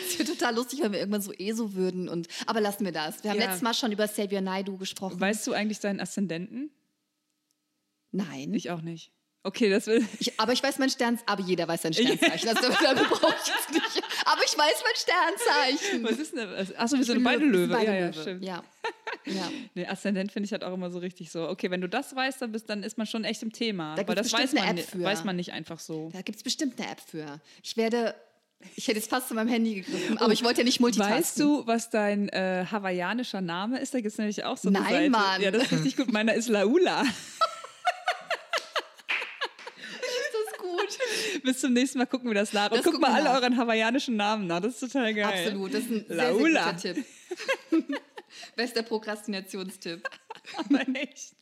[0.08, 2.08] Es wäre total lustig, wenn wir irgendwann so ESO würden.
[2.10, 3.24] Und, aber lassen wir das.
[3.24, 3.46] Wir haben Ja.
[3.46, 5.19] letztes Mal schon über Xavier Naidu gesprochen.
[5.19, 6.72] Weißt du eigentlich deinen Aszendenten?
[8.12, 8.54] Nein.
[8.54, 9.12] Ich auch nicht.
[9.46, 10.08] Okay, das will.
[10.19, 12.48] Ich, aber ich weiß mein Stern, aber jeder weiß sein Sternzeichen.
[12.48, 14.04] Also dafür brauche ich jetzt nicht.
[14.26, 16.04] Aber ich weiß mein Sternzeichen.
[16.06, 16.78] Was ist denn?
[16.78, 18.22] Achso, wir sind beide Löwe, beide ja, ja, Löwe.
[18.22, 18.46] stimmt.
[18.46, 18.63] Ja.
[19.26, 19.52] ja.
[19.74, 21.50] Nee, Aszendent finde ich halt auch immer so richtig so.
[21.50, 23.96] Okay, wenn du das weißt, dann, bist, dann ist man schon echt im Thema.
[23.96, 25.04] Da Aber das weiß man, App ni- für.
[25.04, 26.10] weiß man nicht einfach so.
[26.13, 27.41] Da gibt es bestimmt eine App für.
[27.62, 28.15] Ich werde.
[28.76, 31.17] Ich hätte jetzt fast zu meinem Handy gegriffen, aber ich wollte ja nicht multitasken.
[31.17, 33.93] Weißt du, was dein äh, hawaiianischer Name ist?
[33.93, 35.10] Da gibt es nämlich auch so eine Nein, Seite.
[35.10, 35.41] Mann.
[35.41, 36.12] Ja, das ist richtig gut.
[36.12, 37.04] Meiner ist Laula.
[40.36, 41.43] Das ist gut.
[41.43, 42.65] Bis zum nächsten Mal gucken wir das nach.
[42.71, 43.36] Und Das guck gucken mal alle nach.
[43.41, 44.60] euren hawaiianischen Namen nach.
[44.62, 45.45] Das ist total geil.
[45.45, 45.73] Absolut.
[45.73, 46.78] Das ist ein sehr, Laula.
[46.78, 47.06] sehr guter Tipp.
[48.56, 50.10] Bester Prokrastinationstipp.
[50.58, 51.36] Aber echt.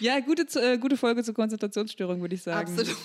[0.00, 2.70] Ja, gute, äh, gute Folge zur Konzentrationsstörung, würde ich sagen.
[2.70, 2.96] Absolut.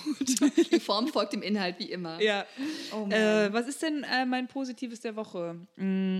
[0.72, 2.20] Die Form folgt dem Inhalt wie immer.
[2.20, 2.44] Ja.
[2.92, 3.08] Oh.
[3.10, 5.56] Äh, was ist denn äh, mein Positives der Woche?
[5.76, 6.18] Mm,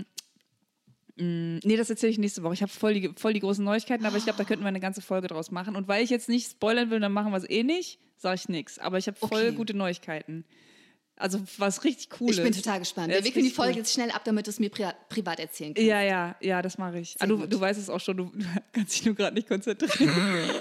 [1.17, 2.53] mm, nee, das erzähle ich nächste Woche.
[2.53, 4.79] Ich habe voll die, voll die großen Neuigkeiten, aber ich glaube, da könnten wir eine
[4.79, 5.75] ganze Folge draus machen.
[5.75, 8.49] Und weil ich jetzt nicht spoilern will, dann machen wir es eh nicht, sage ich
[8.49, 8.79] nichts.
[8.79, 9.51] Aber ich habe voll Okay.
[9.55, 10.45] gute Neuigkeiten.
[11.15, 12.37] Also was richtig Cooles.
[12.37, 13.09] Ich bin total gespannt.
[13.11, 13.77] Ja, Wir wickeln die Folge cool.
[13.79, 15.87] jetzt schnell ab, damit du es mir pri privat erzählen kannst.
[15.87, 17.15] Ja, ja, ja, das mache ich.
[17.19, 20.11] Ah, du, du weißt es auch schon, du, du kannst dich nur gerade nicht konzentrieren.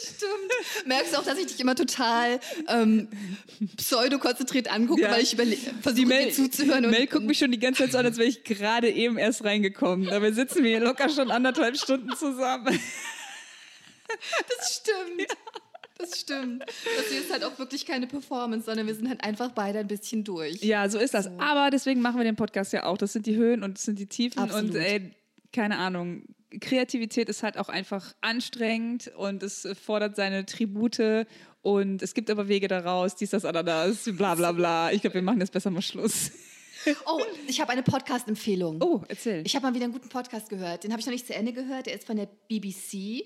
[0.00, 0.86] Stimmt.
[0.86, 3.08] Merkst du auch, dass ich dich immer total ähm,
[3.76, 5.10] pseudo-konzentriert angucke, Ja.
[5.12, 5.36] weil ich
[5.82, 6.90] versuche, dir zuzuhören.
[6.90, 9.18] Mel und, guckt mich schon die ganze Zeit so an, als wäre ich gerade eben
[9.18, 10.08] erst reingekommen.
[10.08, 12.78] Dabei sitzen wir hier locker schon anderthalb Stunden zusammen.
[14.58, 15.28] Das stimmt.
[15.98, 16.62] Das stimmt.
[16.62, 19.86] Das hier ist halt auch wirklich keine Performance, sondern wir sind halt einfach beide ein
[19.86, 20.62] bisschen durch.
[20.62, 21.28] Ja, so ist das.
[21.38, 22.98] Aber deswegen machen wir den Podcast ja auch.
[22.98, 24.40] Das sind die Höhen und das sind die Tiefen.
[24.40, 24.70] Absolut.
[24.70, 25.12] Und ey,
[25.52, 26.24] keine Ahnung.
[26.60, 31.26] Kreativität ist halt auch einfach anstrengend und es fordert seine Tribute
[31.62, 34.92] und es gibt aber Wege daraus, dies, das, Ananas, bla bla bla.
[34.92, 36.30] Ich glaube, wir machen jetzt besser mal Schluss.
[37.06, 38.82] Oh, ich habe eine Podcast-Empfehlung.
[38.82, 39.42] Oh, erzähl.
[39.46, 40.84] Ich habe mal wieder einen guten Podcast gehört.
[40.84, 41.86] Den habe ich noch nicht zu Ende gehört.
[41.86, 43.24] Der ist von der BBC.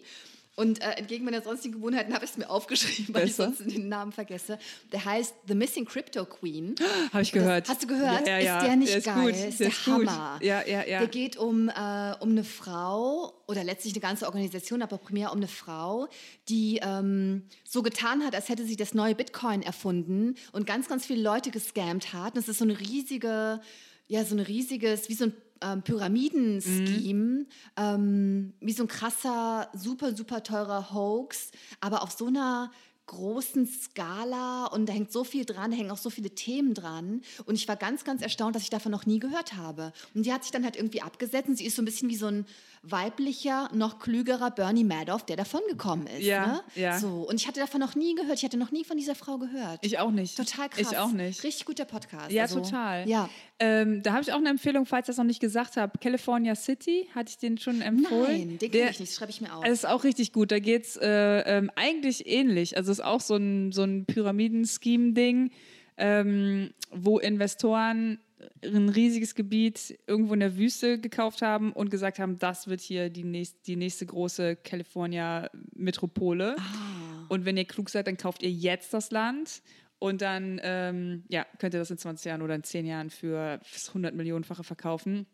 [0.58, 3.50] Und äh, entgegen meiner sonstigen Gewohnheiten habe ich es mir aufgeschrieben, weil Besser.
[3.52, 4.58] ich sonst den Namen vergesse.
[4.90, 6.74] Der heißt The Missing Crypto Queen.
[7.12, 7.68] Habe ich Das- gehört.
[7.68, 8.26] Hast du gehört?
[8.26, 9.20] Ja, ja, Ist der nicht der ist geil?
[9.22, 9.94] gut, Ist der der, ist gut.
[10.08, 10.38] Hammer.
[10.42, 10.98] Ja, ja, ja.
[10.98, 11.72] Der geht um, äh,
[12.18, 16.08] um eine Frau oder letztlich eine ganze Organisation, aber primär um eine Frau,
[16.48, 21.06] die ähm, so getan hat, als hätte sie das neue Bitcoin erfunden und ganz, ganz
[21.06, 22.34] viele Leute gescammt hat.
[22.34, 23.60] Und es ist so eine riesige,
[24.08, 25.32] ja, so ein riesiges, wie so ein
[25.62, 27.46] ähm, Pyramiden-Scheme,
[27.76, 31.50] ähm, wie so ein krasser, super, super teurer Hoax,
[31.80, 32.70] aber auf so einer
[33.08, 37.22] großen Skala und da hängt so viel dran, da hängen auch so viele Themen dran.
[37.46, 39.92] Und ich war ganz, ganz erstaunt, dass ich davon noch nie gehört habe.
[40.14, 42.16] Und die hat sich dann halt irgendwie abgesetzt und sie ist so ein bisschen wie
[42.16, 42.46] so ein
[42.82, 46.22] weiblicher, noch klügerer Bernie Madoff, der davon gekommen ist.
[46.22, 46.64] Ja, ne?
[46.76, 46.98] ja.
[46.98, 47.26] So.
[47.28, 48.38] Und ich hatte davon noch nie gehört.
[48.38, 49.80] Ich hatte noch nie von dieser Frau gehört.
[49.82, 50.36] Ich auch nicht.
[50.36, 50.92] Total krass.
[50.92, 51.42] Ich auch nicht.
[51.42, 52.30] Richtig guter Podcast.
[52.30, 53.08] Ja, also, total.
[53.08, 53.28] Ja.
[53.60, 55.98] Ähm, da habe ich auch eine Empfehlung, falls ich das noch nicht gesagt habe.
[55.98, 58.48] California City, hatte ich den schon empfohlen.
[58.48, 59.12] Nein, den kenne ich nicht.
[59.12, 59.64] Das schreibe ich mir auf.
[59.64, 60.52] Es ist auch richtig gut.
[60.52, 62.76] Da geht es äh, ähm, eigentlich ähnlich.
[62.76, 65.50] Also es ist auch so ein, so ein Pyramiden-Scheme-Ding,
[65.96, 68.20] ähm, wo Investoren
[68.62, 73.10] ein riesiges Gebiet irgendwo in der Wüste gekauft haben und gesagt haben, das wird hier
[73.10, 76.56] die, nächst, die nächste große California-Metropole.
[76.58, 77.26] Ah.
[77.28, 79.62] Und wenn ihr klug seid, dann kauft ihr jetzt das Land.
[80.00, 83.58] Und dann ähm, ja, könnt ihr das in 20 Jahren oder in 10 Jahren für
[83.72, 85.26] das 100 Millionenfache verkaufen.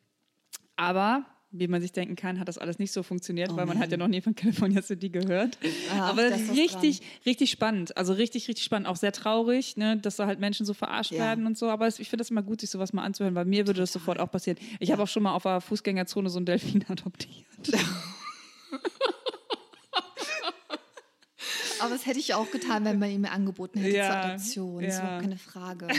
[0.77, 3.93] Aber, wie man sich denken kann, hat das alles nicht so funktioniert, weil man hat
[3.93, 5.59] ja noch nie von California City gehört.
[5.93, 7.97] Ach, Aber da das ist ist was richtig, richtig spannend.
[7.97, 8.89] Also richtig, richtig spannend.
[8.89, 11.19] Auch sehr traurig, ne, dass da halt Menschen so verarscht Ja.
[11.21, 11.69] werden und so.
[11.69, 14.19] Aber ich finde das immer gut, sich sowas mal anzuhören, weil mir würde das sofort
[14.19, 14.59] auch passieren.
[14.81, 17.45] Ich habe auch schon mal auf der Fußgängerzone so einen Delfin adoptiert.
[21.85, 24.82] Aber das hätte ich auch getan, wenn man ihn mir angeboten hätte Ja, zur Adoption.
[24.82, 25.05] Das ist ja.
[25.05, 25.89] überhaupt keine Frage.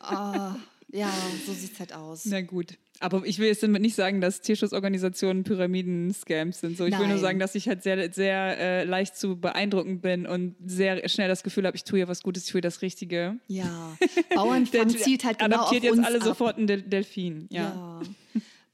[0.00, 0.56] Ah,
[0.92, 1.10] ja,
[1.46, 2.24] so sieht es halt aus.
[2.26, 2.74] Na gut.
[3.00, 6.76] Aber ich will jetzt damit nicht sagen, dass Tierschutzorganisationen Pyramiden-Scams sind.
[6.76, 7.18] So, ich will nur Nein.
[7.20, 11.42] sagen, dass ich halt sehr, sehr äh, leicht zu beeindrucken bin und sehr schnell das
[11.42, 13.36] Gefühl habe, ich tue hier was Gutes, ich tue das Richtige.
[13.48, 13.96] Ja,
[14.34, 16.24] Bauernfang Der zielt halt genau auf adoptiert jetzt uns alle ab.
[16.24, 17.46] sofort einen Del Delfin.
[17.50, 17.62] Ja.
[17.62, 18.02] Ja.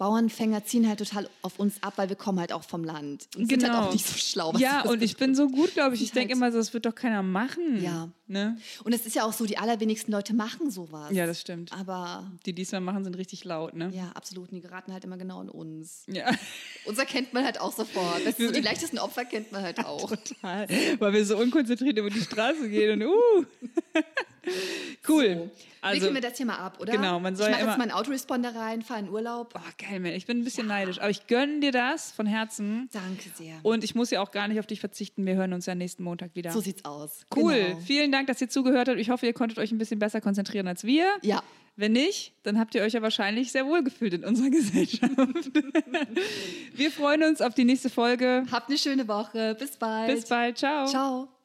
[0.00, 3.28] Bauernfänger ziehen halt total auf uns ab, weil wir kommen halt auch vom Land.
[3.36, 4.52] Und sind halt auch nicht so schlau.
[4.52, 4.62] Genau.
[4.64, 6.00] Ja, und ich bin so gut, glaube ich.
[6.02, 7.82] Ich denke halt- immer so, das wird doch keiner machen.
[7.82, 8.08] Ja.
[8.26, 8.56] Ne?
[8.84, 11.10] Und es ist ja auch so, die allerwenigsten Leute machen sowas.
[11.12, 11.72] Ja, das stimmt.
[11.72, 13.90] Aber Die, die es mal machen, sind richtig laut, ne?
[13.92, 14.48] ja, absolut.
[14.50, 16.04] Und die geraten halt immer genau an uns.
[16.06, 16.30] Ja.
[16.86, 18.24] Unser kennt man halt auch sofort.
[18.24, 20.08] Das so, die leichtesten Opfer kennt man halt auch.
[20.16, 20.66] Total.
[20.98, 23.44] Weil wir so unkonzentriert über die Straße gehen und uh.
[25.08, 25.50] cool.
[25.82, 26.92] Also, Wickeln wir das hier mal ab, oder?
[26.92, 29.54] Genau, man soll ich ja mache immer- jetzt meinen Autoresponder rein, fahre in Urlaub.
[29.56, 30.12] oh, geil, man.
[30.12, 30.98] Ich bin ein bisschen neidisch.
[31.00, 32.90] Aber ich gönne dir das von Herzen.
[32.92, 33.54] Danke sehr.
[33.62, 35.24] Und ich muss ja auch gar nicht auf dich verzichten.
[35.24, 36.50] Wir hören uns ja nächsten Montag wieder.
[36.50, 37.24] so sieht's aus.
[37.34, 37.54] cool.
[37.54, 37.80] Genau.
[37.80, 38.98] Vielen Dank, dass ihr zugehört habt.
[38.98, 41.06] Ich hoffe, ihr konntet euch ein bisschen besser konzentrieren als wir.
[41.22, 41.42] Ja.
[41.76, 45.12] Wenn nicht, dann habt ihr euch ja wahrscheinlich sehr wohl gefühlt in unserer Gesellschaft.
[46.74, 48.44] wir freuen uns auf die nächste Folge.
[48.52, 49.56] Habt eine schöne Woche.
[49.58, 50.14] Bis bald.
[50.14, 50.58] Bis bald.
[50.58, 50.86] Ciao.
[50.86, 51.39] Ciao.